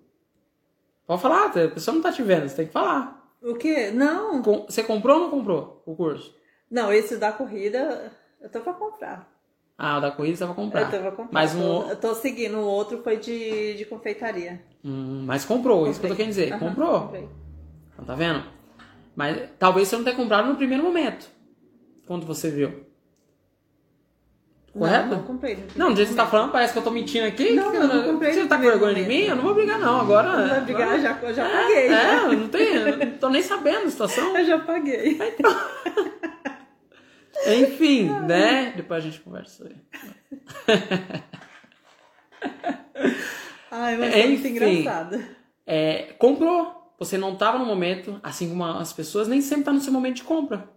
Pode 1.07 1.21
falar, 1.21 1.47
a 1.47 1.69
pessoa 1.69 1.95
não 1.95 2.03
tá 2.03 2.11
te 2.11 2.23
vendo, 2.23 2.49
você 2.49 2.57
tem 2.57 2.67
que 2.67 2.73
falar. 2.73 3.24
O 3.45 3.55
quê? 3.55 3.91
Não. 3.91 4.43
Com- 4.43 4.65
Você 4.69 4.83
comprou 4.83 5.17
ou 5.17 5.23
não 5.25 5.31
comprou 5.31 5.83
o 5.87 5.95
curso? 5.95 6.35
Não, 6.71 6.93
esse 6.93 7.17
da 7.19 7.31
corrida 7.33 8.11
eu 8.41 8.49
tô 8.51 8.61
pra 8.61 8.73
comprar. 8.73 9.31
Ah, 9.77 9.99
o 9.99 10.01
da 10.01 10.11
corrida 10.11 10.37
você 10.37 10.45
vai 10.47 10.55
comprar. 10.55 10.81
Eu 10.83 10.91
tô 10.91 10.99
pra 10.99 11.11
comprar. 11.11 11.29
Mas, 11.33 11.55
um, 11.55 11.89
eu 11.89 11.97
tô 11.97 12.15
seguindo, 12.15 12.57
o 12.59 12.65
outro 12.65 13.03
foi 13.03 13.17
de, 13.19 13.75
de 13.75 13.85
confeitaria. 13.85 14.63
hum, 14.85 15.25
mas 15.27 15.45
comprou, 15.45 15.87
isso 15.89 16.01
que 16.01 16.07
eu 16.07 16.11
tô 16.11 16.15
Comprei. 16.15 16.17
querendo 16.17 16.29
dizer. 16.31 16.53
Aham, 16.53 16.69
comprou. 16.69 17.01
comprei. 17.03 17.29
Então, 17.93 18.05
tá 18.05 18.15
vendo? 18.15 18.45
Mas 19.17 19.51
talvez 19.59 19.89
você 19.89 19.97
não 19.97 20.05
tenha 20.05 20.17
comprado 20.17 20.49
no 20.49 20.57
primeiro 20.57 20.83
momento. 20.83 21.29
Quando 22.07 22.27
você 22.27 22.51
viu. 22.51 22.87
Correto? 24.77 25.07
Não, 25.09 25.17
não 25.19 25.23
comprei. 25.23 25.55
no 25.55 25.63
Não, 25.77 25.91
do 25.91 25.97
jeito 25.97 26.09
que 26.09 26.15
você 26.15 26.21
tá 26.21 26.27
falando, 26.27 26.51
parece 26.51 26.73
que 26.73 26.79
eu 26.81 26.83
tô 26.83 26.91
mentindo 26.91 27.27
aqui. 27.27 27.53
Não, 27.53 27.71
Que 27.71 27.77
eu 27.77 27.87
não 27.87 28.03
comprei 28.03 28.33
Você 28.33 28.47
tá 28.47 28.57
com 28.57 28.63
vergonha 28.63 28.95
de 28.97 29.03
mim? 29.03 29.21
Eu 29.21 29.37
não 29.37 29.45
vou 29.45 29.55
brigar, 29.55 29.79
não. 29.79 30.01
Agora. 30.01 30.37
Não 30.37 30.49
vai 30.49 30.61
brigar, 30.63 30.83
agora- 30.83 31.01
já, 31.01 31.19
eu 31.23 31.33
já 31.35 31.47
É, 31.47 31.63
paguei. 31.63 31.89
É, 31.89 32.17
eu 32.19 32.33
não, 32.33 32.49
tenho, 32.49 32.97
não 32.99 33.19
tô 33.19 33.29
nem 33.31 33.41
sabendo 33.43 33.87
a 33.87 33.91
situação. 33.91 34.35
Eu 34.37 34.45
já 34.45 34.59
paguei. 34.59 35.17
Enfim, 37.47 38.09
né? 38.27 38.73
Depois 38.77 38.99
a 39.05 39.07
gente 39.09 39.21
conversa 39.21 39.65
aí. 39.65 39.77
Ai, 43.71 43.97
mas 43.97 44.15
é 44.15 44.27
muito 44.27 44.47
engraçado. 44.47 45.25
É, 45.67 46.15
comprou. 46.19 46.83
Você 46.99 47.19
não 47.19 47.33
estava 47.33 47.59
no 47.59 47.67
momento, 47.67 48.19
assim 48.23 48.49
como 48.49 48.65
as 48.65 48.93
pessoas 48.93 49.27
nem 49.29 49.41
sempre 49.41 49.65
tá 49.65 49.73
no 49.73 49.81
seu 49.81 49.93
momento 49.93 50.17
de 50.17 50.23
compra. 50.25 50.69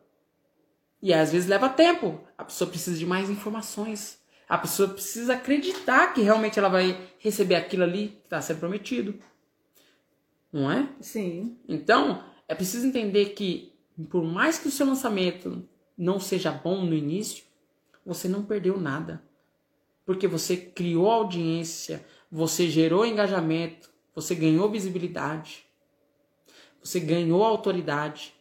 E 1.01 1.13
às 1.13 1.31
vezes 1.31 1.47
leva 1.47 1.69
tempo. 1.69 2.19
A 2.37 2.43
pessoa 2.43 2.69
precisa 2.69 2.97
de 2.97 3.05
mais 3.05 3.29
informações. 3.29 4.19
A 4.47 4.57
pessoa 4.57 4.89
precisa 4.89 5.33
acreditar 5.33 6.13
que 6.13 6.21
realmente 6.21 6.57
ela 6.57 6.69
vai 6.69 6.97
receber 7.19 7.55
aquilo 7.55 7.83
ali 7.83 8.09
que 8.09 8.23
está 8.23 8.41
sendo 8.41 8.59
prometido. 8.59 9.19
Não 10.51 10.71
é? 10.71 10.89
Sim. 11.01 11.57
Então, 11.67 12.23
é 12.47 12.55
preciso 12.55 12.87
entender 12.87 13.33
que, 13.33 13.73
por 14.09 14.23
mais 14.23 14.57
que 14.57 14.67
o 14.67 14.71
seu 14.71 14.85
lançamento 14.85 15.67
não 15.97 16.19
seja 16.19 16.51
bom 16.51 16.85
no 16.85 16.93
início, 16.93 17.43
você 18.05 18.27
não 18.29 18.43
perdeu 18.43 18.79
nada. 18.79 19.21
Porque 20.05 20.27
você 20.27 20.55
criou 20.55 21.11
audiência, 21.11 22.05
você 22.31 22.69
gerou 22.69 23.05
engajamento, 23.05 23.89
você 24.15 24.33
ganhou 24.33 24.71
visibilidade, 24.71 25.65
você 26.81 26.99
ganhou 27.01 27.43
autoridade, 27.43 28.33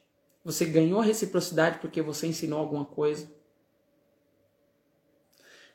você 0.46 0.64
ganhou 0.64 1.00
reciprocidade 1.00 1.80
porque 1.80 2.00
você 2.00 2.28
ensinou 2.28 2.60
alguma 2.60 2.84
coisa. 2.84 3.28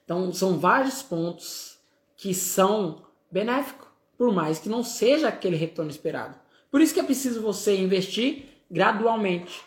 Então, 0.06 0.32
são 0.32 0.58
vários 0.58 1.04
pontos 1.04 1.78
que 2.16 2.34
são 2.34 3.06
benéficos, 3.30 3.90
por 4.18 4.34
mais 4.34 4.60
que 4.60 4.70
não 4.70 4.82
seja 4.82 5.28
aquele 5.28 5.58
retorno 5.58 5.92
esperado. 5.92 6.40
Por 6.72 6.80
isso 6.80 6.94
que 6.94 7.02
é 7.02 7.04
preciso 7.04 7.42
você 7.42 7.76
investir 7.76 8.46
gradualmente. 8.72 9.62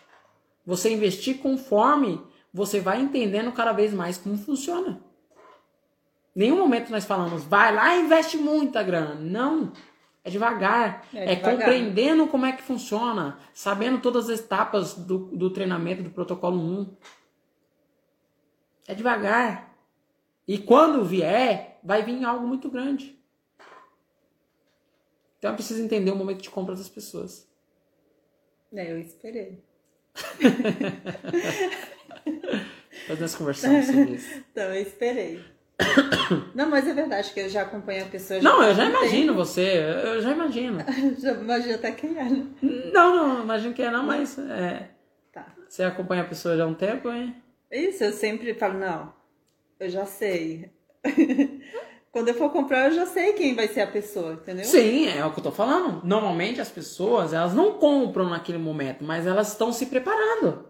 Você 0.65 0.91
investir 0.91 1.37
conforme 1.37 2.19
você 2.51 2.81
vai 2.81 3.03
entendendo 3.03 3.53
cada 3.53 3.73
vez 3.73 3.93
mais 3.93 4.17
como 4.17 4.39
funciona. 4.39 5.03
Nenhum 6.35 6.57
momento 6.57 6.91
nós 6.91 7.05
falamos, 7.05 7.45
vai 7.45 7.75
lá 7.75 7.95
e 7.95 8.05
investe 8.05 8.39
muita 8.39 8.83
grana. 8.83 9.17
Não. 9.17 9.71
É 10.25 10.31
devagar. 10.31 11.07
É 11.13 11.33
É, 11.33 11.35
devagar. 11.37 11.59
compreendendo 11.59 12.27
como 12.27 12.47
é 12.47 12.53
que 12.53 12.63
funciona. 12.63 13.39
Sabendo 13.53 14.01
todas 14.01 14.31
as 14.31 14.41
etapas 14.41 14.95
do, 14.95 15.19
do 15.37 15.51
treinamento 15.51 16.03
do 16.03 16.11
protocolo 16.11 16.59
1. 16.59 16.97
É 18.89 18.95
devagar. 18.95 19.77
E 20.49 20.59
quando 20.59 21.05
vier, 21.05 21.79
vai 21.85 22.03
vir 22.03 22.25
algo 22.25 22.47
muito 22.47 22.71
grande. 22.71 23.19
Então 25.39 25.53
é 25.53 25.55
preciso 25.55 25.83
entender 25.83 26.11
o 26.11 26.17
momento 26.17 26.41
de 26.41 26.49
compra 26.51 26.75
das 26.75 26.89
pessoas. 26.89 27.47
É, 28.73 28.91
eu 28.91 28.99
esperei. 28.99 29.63
Depois 32.25 33.21
nós 33.21 33.35
conversamos 33.35 33.87
sobre 33.87 34.13
isso. 34.15 34.45
Então, 34.51 34.65
eu 34.75 34.83
esperei. 34.83 35.45
Não, 36.55 36.71
mas 36.71 36.87
é 36.89 36.95
verdade 36.95 37.33
que 37.33 37.41
eu 37.41 37.49
já 37.49 37.63
acompanho 37.63 38.05
a 38.05 38.09
pessoa. 38.09 38.41
Não, 38.41 38.63
eu 38.63 38.75
já 38.75 38.85
imagino 38.85 39.35
você. 39.35 39.83
Eu 40.05 40.23
já 40.23 40.31
imagino. 40.33 40.79
tempo. 40.87 41.21
Já 41.21 41.33
imagino 41.33 41.75
até 41.75 41.93
quem 41.93 42.17
é, 42.19 42.25
né? 42.25 42.47
Não, 42.93 43.17
não, 43.17 43.43
imagino 43.43 43.75
que 43.75 43.83
é 43.83 43.91
não, 43.91 44.05
mas 44.05 44.39
é, 44.39 44.89
Tá. 45.33 45.47
você 45.69 45.83
acompanha 45.83 46.23
a 46.23 46.27
pessoa 46.27 46.57
já 46.57 46.65
há 46.65 46.67
um 46.67 46.75
tempo, 46.75 47.11
hein? 47.11 47.35
Isso, 47.71 48.05
eu 48.05 48.13
sempre 48.13 48.55
falo, 48.55 48.79
não, 48.79 49.13
eu 49.81 49.89
já 49.91 50.07
sei. 50.07 50.71
Quando 52.13 52.29
eu 52.29 52.35
for 52.35 52.51
comprar, 52.53 52.87
eu 52.87 52.93
já 52.95 53.07
sei 53.07 53.33
quem 53.33 53.57
vai 53.57 53.67
ser 53.67 53.81
a 53.81 53.87
pessoa, 53.89 54.35
entendeu? 54.35 54.65
Sim, 54.65 55.09
é 55.09 55.25
o 55.27 55.33
que 55.33 55.41
eu 55.41 55.45
tô 55.45 55.51
falando. 55.51 56.01
Normalmente 56.07 56.61
as 56.61 56.71
pessoas, 56.71 57.33
elas 57.33 57.53
não 57.53 57.73
compram 57.73 58.31
naquele 58.31 58.59
momento, 58.59 59.03
mas 59.03 59.27
elas 59.27 59.49
estão 59.49 59.73
se 59.73 59.87
preparando. 59.87 60.69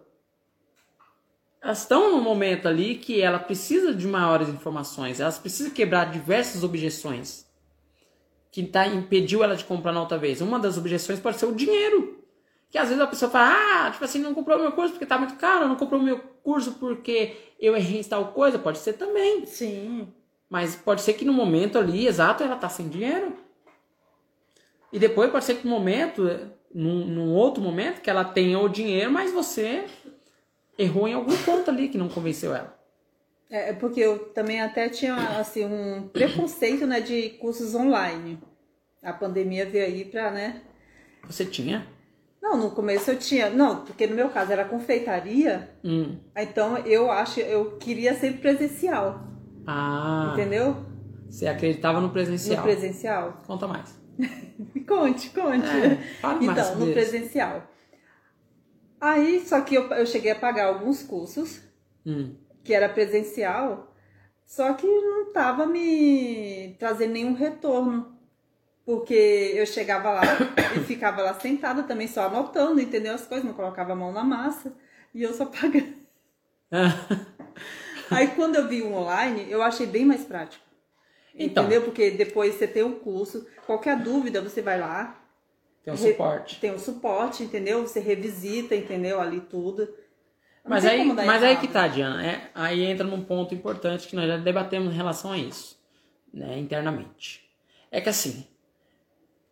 Elas 1.65 1.79
estão 1.81 2.11
num 2.13 2.21
momento 2.21 2.69
ali 2.69 2.97
que 2.97 3.23
ela 3.23 3.39
precisa 3.39 3.95
de 3.95 4.07
maiores 4.07 4.51
informações, 4.51 5.19
elas 5.19 5.39
precisam 5.39 5.73
quebrar 5.73 6.11
diversas 6.11 6.63
objeções 6.63 7.51
que 8.53 8.63
tá, 8.63 8.87
impediu 8.87 9.43
ela 9.43 9.57
de 9.57 9.65
comprar 9.65 9.91
na 9.91 10.01
outra 10.01 10.19
vez. 10.19 10.43
Uma 10.43 10.59
das 10.59 10.77
objeções 10.77 11.19
pode 11.19 11.39
ser 11.39 11.47
o 11.47 11.55
dinheiro. 11.55 12.23
Que 12.71 12.77
às 12.77 12.89
vezes 12.89 13.03
a 13.03 13.07
pessoa 13.07 13.31
fala, 13.31 13.87
ah, 13.87 13.91
tipo 13.91 14.05
assim, 14.05 14.19
não 14.19 14.35
comprou 14.35 14.59
meu 14.59 14.73
curso 14.73 14.93
porque 14.93 15.07
tá 15.07 15.17
muito 15.17 15.37
caro, 15.37 15.67
não 15.67 15.75
comprou 15.75 16.03
meu 16.03 16.19
curso 16.43 16.73
porque 16.73 17.35
eu 17.59 17.75
errei 17.75 18.01
em 18.01 18.05
tal 18.05 18.33
coisa. 18.33 18.59
Pode 18.59 18.79
ser 18.79 18.93
também. 18.93 19.47
Sim. 19.47 20.13
Mas 20.51 20.77
pode 20.77 21.01
ser 21.01 21.15
que 21.15 21.25
no 21.25 21.33
momento 21.33 21.79
ali, 21.79 22.07
exato, 22.07 22.45
ela 22.45 22.57
tá 22.57 22.69
sem 22.69 22.91
dinheiro. 22.91 23.33
E 24.93 24.99
depois 24.99 25.31
pode 25.31 25.47
ser 25.47 25.55
que 25.55 25.65
no 25.67 25.71
momento, 25.71 26.29
num, 26.75 27.07
num 27.07 27.33
outro 27.33 27.63
momento, 27.63 28.03
que 28.03 28.11
ela 28.11 28.23
tenha 28.23 28.59
o 28.59 28.69
dinheiro, 28.69 29.11
mas 29.11 29.33
você 29.33 29.87
errou 30.79 31.07
em 31.09 31.15
algum 31.15 31.37
ponto 31.39 31.71
ali 31.71 31.89
que 31.89 31.99
não 31.99 32.09
convenceu 32.09 32.55
ela. 32.55 32.77
É 33.51 33.71
é 33.71 33.73
porque 33.73 34.01
eu 34.01 34.19
também 34.33 34.61
até 34.61 34.89
tinha 34.89 35.15
assim 35.39 35.65
um 35.65 36.09
preconceito, 36.09 36.87
né, 36.87 37.01
de 37.01 37.31
cursos 37.41 37.75
online. 37.75 38.39
A 39.03 39.13
pandemia 39.13 39.67
veio 39.67 39.85
aí 39.85 40.05
pra, 40.05 40.31
né? 40.31 40.63
Você 41.27 41.45
tinha? 41.45 41.87
Não, 42.43 42.57
no 42.59 42.71
começo 42.71 43.11
eu 43.11 43.19
tinha, 43.19 43.49
não, 43.51 43.85
porque 43.85 44.07
no 44.07 44.15
meu 44.15 44.29
caso 44.29 44.53
era 44.53 44.65
confeitaria, 44.67 45.71
Hum. 45.83 46.17
então 46.37 46.77
eu 46.79 47.11
acho, 47.11 47.41
eu 47.41 47.77
queria 47.79 48.15
sempre 48.15 48.41
presencial, 48.41 49.21
Ah, 49.67 50.31
entendeu? 50.35 50.77
você 51.29 51.47
acreditava 51.47 52.01
no 52.01 52.09
No 52.09 52.13
presencial. 52.13 52.63
presencial. 52.63 53.39
Conta 53.47 53.67
mais. 53.67 53.99
Conte, 54.87 55.31
conte. 55.31 55.67
É, 55.67 55.99
então, 56.45 56.77
no 56.77 56.93
presencial. 56.93 57.63
Aí, 59.05 59.47
só 59.47 59.61
que 59.61 59.75
eu, 59.75 59.87
eu 59.91 60.07
cheguei 60.07 60.31
a 60.31 60.35
pagar 60.35 60.65
alguns 60.69 61.03
cursos, 61.03 61.61
Hum. 62.07 62.35
que 62.63 62.73
era 62.73 62.89
presencial, 62.89 63.95
só 64.47 64.73
que 64.73 64.87
não 64.87 65.31
tava 65.31 65.67
me 65.67 66.75
trazendo 66.79 67.13
nenhum 67.13 67.35
retorno. 67.35 68.19
Porque 68.87 69.53
eu 69.55 69.67
chegava 69.67 70.11
lá 70.11 70.23
e 70.77 70.81
ficava 70.81 71.21
lá 71.23 71.35
sentada 71.39 71.83
também, 71.83 72.09
só 72.09 72.23
anotando, 72.29 72.81
entendeu? 72.81 73.15
As 73.15 73.27
coisas, 73.27 73.45
não 73.45 73.53
colocava 73.53 73.93
a 73.93 73.97
mão 73.97 74.11
na 74.11 74.25
massa 74.25 74.75
e 75.15 75.23
eu 75.23 75.35
só 75.35 75.45
pagando. 75.47 75.95
Aí 78.11 78.29
quando 78.29 78.57
eu 78.57 78.69
vi 78.69 78.81
o 78.81 78.93
online, 78.93 79.47
eu 79.51 79.63
achei 79.63 79.87
bem 79.87 80.07
mais 80.07 80.25
prático. 80.25 80.65
Então. 81.35 81.65
Entendeu? 81.65 81.83
Porque 81.83 82.11
depois 82.11 82.55
você 82.55 82.67
tem 82.67 82.83
um 82.83 82.99
curso, 82.99 83.47
qualquer 83.67 83.99
dúvida 83.99 84.41
você 84.41 84.63
vai 84.63 84.79
lá, 84.81 85.24
Tem 85.85 85.93
um 85.93 85.97
suporte. 85.97 86.61
Tem 86.61 86.75
um 86.75 86.79
suporte, 86.79 87.43
entendeu? 87.43 87.83
Você 87.83 88.01
revisita, 88.01 88.75
entendeu? 88.75 89.21
Ali 89.21 89.41
tudo. 89.41 89.83
Não 90.65 90.71
Mas 90.71 90.87
aí, 90.87 91.05
mas 91.05 91.43
aí 91.43 91.59
que 91.59 91.69
tá, 91.69 91.87
Diana. 91.87 92.25
É, 92.25 92.51
aí 92.55 92.83
entra 92.83 93.07
num 93.07 93.23
ponto 93.23 93.55
importante 93.55 94.09
que 94.09 94.17
nós 94.17 94.27
já 94.27 94.39
debatemos 94.39 94.95
em 94.95 94.97
relação 94.97 95.33
a 95.33 95.39
isso, 95.39 95.79
né, 96.33 96.59
internamente. 96.59 97.47
É 97.91 98.01
que 98.01 98.09
assim, 98.09 98.47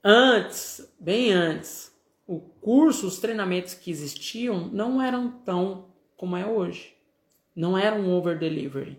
antes, 0.02 0.90
bem 0.98 1.32
antes, 1.32 1.94
o 2.26 2.40
curso, 2.40 3.06
os 3.06 3.18
treinamentos 3.18 3.74
que 3.74 3.90
existiam 3.90 4.68
não 4.72 5.02
eram 5.02 5.30
tão 5.30 5.92
como 6.16 6.34
é 6.34 6.46
hoje. 6.46 6.96
Não 7.54 7.76
era 7.76 7.94
um 7.94 8.10
over 8.10 8.38
delivery. 8.38 8.98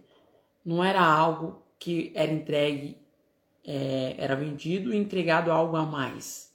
Não 0.63 0.84
era 0.84 1.02
algo 1.04 1.63
que 1.80 2.12
era 2.13 2.32
entregue, 2.32 2.98
é, 3.65 4.15
era 4.19 4.36
vendido 4.36 4.93
e 4.93 4.98
entregado 4.98 5.52
algo 5.52 5.76
a 5.76 5.86
mais. 5.86 6.53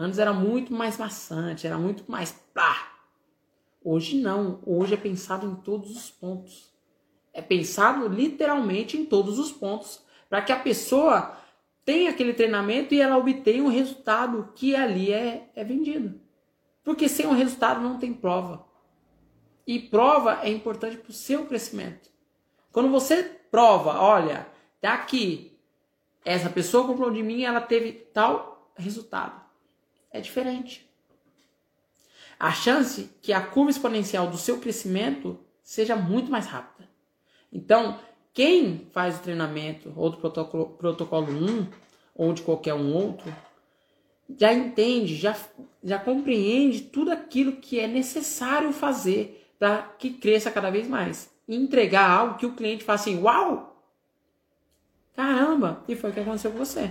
Antes 0.00 0.18
era 0.18 0.32
muito 0.32 0.72
mais 0.72 0.96
maçante, 0.96 1.66
era 1.66 1.76
muito 1.76 2.10
mais 2.10 2.32
pá, 2.54 2.90
Hoje 3.82 4.18
não. 4.18 4.60
Hoje 4.64 4.94
é 4.94 4.96
pensado 4.96 5.46
em 5.46 5.54
todos 5.56 5.94
os 5.96 6.10
pontos. 6.10 6.70
É 7.32 7.42
pensado 7.42 8.08
literalmente 8.08 8.96
em 8.96 9.04
todos 9.04 9.38
os 9.38 9.52
pontos. 9.52 10.02
Para 10.28 10.42
que 10.42 10.52
a 10.52 10.58
pessoa 10.58 11.36
tenha 11.84 12.10
aquele 12.10 12.32
treinamento 12.32 12.94
e 12.94 13.00
ela 13.00 13.18
obtenha 13.18 13.62
o 13.62 13.68
resultado 13.68 14.52
que 14.54 14.74
ali 14.74 15.12
é, 15.12 15.50
é 15.54 15.64
vendido. 15.64 16.18
Porque 16.82 17.08
sem 17.08 17.26
o 17.26 17.32
resultado 17.32 17.80
não 17.80 17.98
tem 17.98 18.12
prova. 18.12 18.66
E 19.66 19.78
prova 19.78 20.40
é 20.42 20.50
importante 20.50 20.96
para 20.96 21.10
o 21.10 21.14
seu 21.14 21.46
crescimento. 21.46 22.10
Quando 22.72 22.90
você 22.90 23.22
prova, 23.22 24.00
olha, 24.00 24.46
tá 24.80 24.94
aqui. 24.94 25.58
Essa 26.24 26.48
pessoa 26.48 26.86
comprou 26.86 27.10
de 27.10 27.22
mim 27.22 27.42
ela 27.42 27.60
teve 27.60 27.92
tal 27.92 28.72
resultado. 28.76 29.49
É 30.12 30.20
diferente 30.20 30.90
a 32.40 32.50
chance 32.52 33.10
que 33.20 33.34
a 33.34 33.42
curva 33.42 33.70
exponencial 33.70 34.26
do 34.26 34.38
seu 34.38 34.58
crescimento 34.58 35.38
seja 35.62 35.94
muito 35.94 36.30
mais 36.30 36.46
rápida. 36.46 36.88
Então, 37.52 37.98
quem 38.32 38.88
faz 38.92 39.18
o 39.18 39.22
treinamento 39.22 39.92
ou 39.94 40.08
do 40.08 40.16
protocolo, 40.16 40.70
protocolo 40.70 41.30
1 41.30 41.66
ou 42.14 42.32
de 42.32 42.40
qualquer 42.40 42.72
um 42.72 42.94
outro, 42.94 43.30
já 44.38 44.54
entende, 44.54 45.16
já, 45.16 45.36
já 45.84 45.98
compreende 45.98 46.80
tudo 46.80 47.12
aquilo 47.12 47.56
que 47.56 47.78
é 47.78 47.86
necessário 47.86 48.72
fazer 48.72 49.52
para 49.58 49.82
que 49.82 50.10
cresça 50.10 50.50
cada 50.50 50.70
vez 50.70 50.88
mais. 50.88 51.30
E 51.46 51.54
entregar 51.54 52.08
algo 52.08 52.38
que 52.38 52.46
o 52.46 52.54
cliente 52.54 52.84
fala 52.84 52.98
assim, 52.98 53.20
uau! 53.20 53.84
Caramba! 55.14 55.84
E 55.86 55.94
foi 55.94 56.08
o 56.08 56.12
que 56.14 56.20
aconteceu 56.20 56.52
com 56.52 56.58
você. 56.58 56.90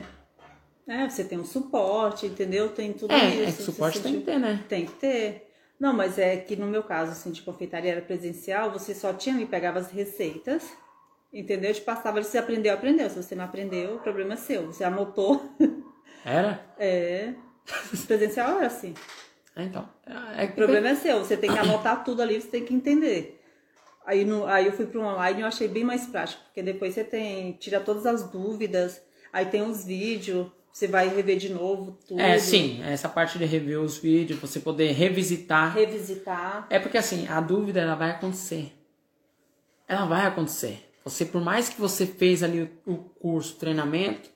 É, 0.90 1.08
você 1.08 1.24
tem 1.24 1.38
um 1.38 1.46
suporte, 1.46 2.26
entendeu? 2.26 2.70
Tem 2.70 2.92
tudo 2.92 3.14
É, 3.14 3.28
isso. 3.28 3.44
é 3.44 3.52
que 3.52 3.62
suporte 3.62 4.02
tem 4.02 4.16
que 4.20 4.26
ter, 4.26 4.40
né? 4.40 4.66
Tem 4.68 4.86
que 4.88 4.94
ter. 4.94 5.48
Não, 5.80 5.94
mas 5.94 6.18
é 6.18 6.36
que 6.38 6.56
no 6.56 6.66
meu 6.66 6.82
caso, 6.82 7.12
assim, 7.12 7.32
de 7.32 7.44
confeitaria 7.44 7.92
era 7.92 8.02
presencial, 8.02 8.72
você 8.72 8.96
só 8.96 9.14
tinha 9.14 9.36
ali, 9.36 9.46
pegava 9.46 9.78
as 9.78 9.92
receitas, 9.92 10.64
entendeu? 11.32 11.72
Te 11.74 11.82
passava, 11.82 12.22
se 12.24 12.32
você 12.32 12.38
aprendeu, 12.40 12.74
aprendeu. 12.74 13.08
Se 13.10 13.22
você 13.22 13.36
não 13.36 13.46
aprendeu, 13.46 13.96
o 13.96 14.00
problema 14.00 14.34
é 14.34 14.38
seu. 14.38 14.66
Você 14.66 14.84
anotou. 14.84 15.42
Era? 16.26 16.66
É. 16.78 17.34
Presencial 18.08 18.58
era 18.58 18.66
assim. 18.66 18.94
É, 19.56 19.64
então. 19.64 19.88
É, 20.36 20.46
O 20.46 20.54
problema 20.54 20.90
é 20.90 20.96
seu. 20.96 21.20
Você 21.24 21.38
tem 21.38 21.52
que 21.52 21.60
anotar 21.60 22.04
tudo 22.04 22.22
ali, 22.22 22.42
você 22.42 22.48
tem 22.48 22.66
que 22.66 22.74
entender. 22.74 23.40
Aí, 24.06 24.26
no, 24.26 24.46
aí 24.48 24.66
eu 24.66 24.74
fui 24.74 24.88
para 24.88 25.00
o 25.00 25.04
online 25.04 25.40
e 25.40 25.42
eu 25.44 25.48
achei 25.48 25.68
bem 25.68 25.84
mais 25.84 26.08
prático, 26.08 26.42
porque 26.46 26.64
depois 26.64 26.96
você 26.96 27.04
tem, 27.04 27.54
tira 27.54 27.80
todas 27.80 28.08
as 28.08 28.24
dúvidas, 28.30 29.00
aí 29.32 29.46
tem 29.46 29.62
os 29.62 29.86
vídeos, 29.86 30.48
você 30.72 30.88
vai 30.88 31.08
rever 31.10 31.38
de 31.38 31.50
novo 31.50 31.98
tudo. 32.08 32.20
É, 32.20 32.38
sim, 32.40 32.82
essa 32.84 33.10
parte 33.10 33.38
de 33.38 33.46
rever 33.46 33.80
os 33.80 33.98
vídeos, 33.98 34.40
você 34.40 34.60
poder 34.60 34.92
revisitar. 34.92 35.74
Revisitar. 35.74 36.68
É 36.70 36.80
porque 36.80 36.98
assim, 36.98 37.28
a 37.28 37.42
dúvida 37.42 37.80
ela 37.82 37.96
vai 37.96 38.12
acontecer. 38.12 38.74
Ela 39.88 40.06
vai 40.06 40.26
acontecer. 40.26 40.90
Você, 41.04 41.26
por 41.26 41.42
mais 41.42 41.70
que 41.70 41.80
você 41.82 42.06
fez 42.06 42.44
ali 42.44 42.72
o, 42.86 42.98
curso, 42.98 43.56
o 43.56 43.60
treinamento, 43.60 44.30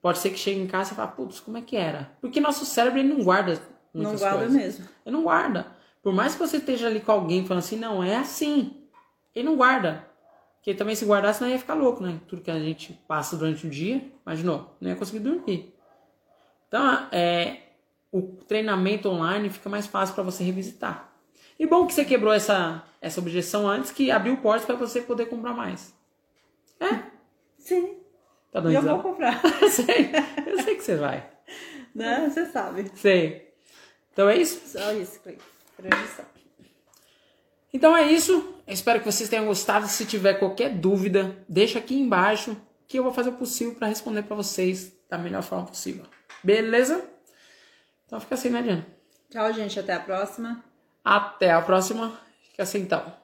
pode 0.00 0.18
ser 0.18 0.30
que 0.30 0.38
chegue 0.38 0.58
em 0.60 0.66
casa 0.66 0.92
e 0.92 0.96
fale, 0.96 1.12
putz, 1.12 1.40
como 1.40 1.58
é 1.58 1.62
que 1.62 1.76
era? 1.76 2.12
Porque 2.20 2.40
nosso 2.40 2.64
cérebro 2.64 2.98
ele 2.98 3.08
não 3.12 3.22
guarda 3.22 3.60
muitas 3.92 4.12
Não 4.12 4.18
guarda 4.18 4.38
coisas. 4.46 4.56
mesmo. 4.56 4.88
Ele 5.04 5.16
não 5.16 5.22
guarda. 5.22 5.66
Por 6.02 6.12
mais 6.12 6.32
que 6.34 6.38
você 6.38 6.56
esteja 6.56 6.86
ali 6.86 7.00
com 7.00 7.12
alguém 7.12 7.44
falando 7.44 7.62
assim, 7.62 7.76
não, 7.76 8.02
é 8.02 8.16
assim. 8.16 8.84
Ele 9.34 9.46
não 9.46 9.56
guarda. 9.56 10.07
Porque 10.68 10.76
também 10.76 10.94
se 10.94 11.06
guardasse, 11.06 11.40
não 11.40 11.48
ia 11.48 11.58
ficar 11.58 11.72
louco, 11.72 12.02
né? 12.02 12.20
Tudo 12.28 12.42
que 12.42 12.50
a 12.50 12.58
gente 12.58 12.92
passa 13.08 13.38
durante 13.38 13.66
o 13.66 13.70
dia, 13.70 14.04
imaginou, 14.26 14.76
não 14.78 14.90
ia 14.90 14.96
conseguir 14.96 15.20
dormir. 15.20 15.74
Então, 16.68 17.08
é, 17.10 17.60
o 18.12 18.20
treinamento 18.46 19.08
online 19.08 19.48
fica 19.48 19.70
mais 19.70 19.86
fácil 19.86 20.14
para 20.14 20.24
você 20.24 20.44
revisitar. 20.44 21.10
E 21.58 21.66
bom 21.66 21.86
que 21.86 21.94
você 21.94 22.04
quebrou 22.04 22.34
essa, 22.34 22.84
essa 23.00 23.18
objeção 23.18 23.66
antes, 23.66 23.90
que 23.90 24.10
abriu 24.10 24.36
portas 24.36 24.66
para 24.66 24.76
você 24.76 25.00
poder 25.00 25.24
comprar 25.30 25.54
mais. 25.54 25.94
É? 26.78 27.02
Sim. 27.56 27.96
Tá 28.52 28.60
dando 28.60 28.74
eu 28.74 28.80
risada? 28.82 29.00
vou 29.00 29.10
comprar. 29.10 29.40
Eu 29.62 29.70
sei, 29.70 30.10
eu 30.46 30.62
sei 30.64 30.74
que 30.74 30.82
você 30.82 30.96
vai. 30.96 31.26
né? 31.94 32.28
Você 32.28 32.44
sabe. 32.44 32.92
Sei. 32.94 33.54
Então 34.12 34.28
é 34.28 34.36
isso? 34.36 34.60
Só 34.68 34.92
isso, 34.92 35.18
Cleiton. 35.20 35.44
Transmissão. 35.78 36.26
Então 37.72 37.96
é 37.96 38.10
isso. 38.10 38.32
Eu 38.66 38.74
espero 38.74 38.98
que 39.00 39.10
vocês 39.10 39.28
tenham 39.28 39.46
gostado. 39.46 39.86
Se 39.86 40.04
tiver 40.04 40.34
qualquer 40.34 40.74
dúvida, 40.74 41.36
deixa 41.48 41.78
aqui 41.78 41.94
embaixo 41.94 42.56
que 42.86 42.98
eu 42.98 43.02
vou 43.02 43.12
fazer 43.12 43.30
o 43.30 43.34
possível 43.34 43.74
para 43.74 43.88
responder 43.88 44.22
para 44.22 44.36
vocês 44.36 44.92
da 45.10 45.18
melhor 45.18 45.42
forma 45.42 45.66
possível. 45.66 46.06
Beleza? 46.42 47.04
Então 48.06 48.20
fica 48.20 48.34
assim, 48.34 48.48
né, 48.48 48.62
Diana? 48.62 48.86
Tchau, 49.30 49.52
gente. 49.52 49.78
Até 49.78 49.92
a 49.94 50.00
próxima. 50.00 50.64
Até 51.04 51.50
a 51.52 51.60
próxima. 51.60 52.18
Fica 52.50 52.62
assim 52.62 52.80
então. 52.80 53.17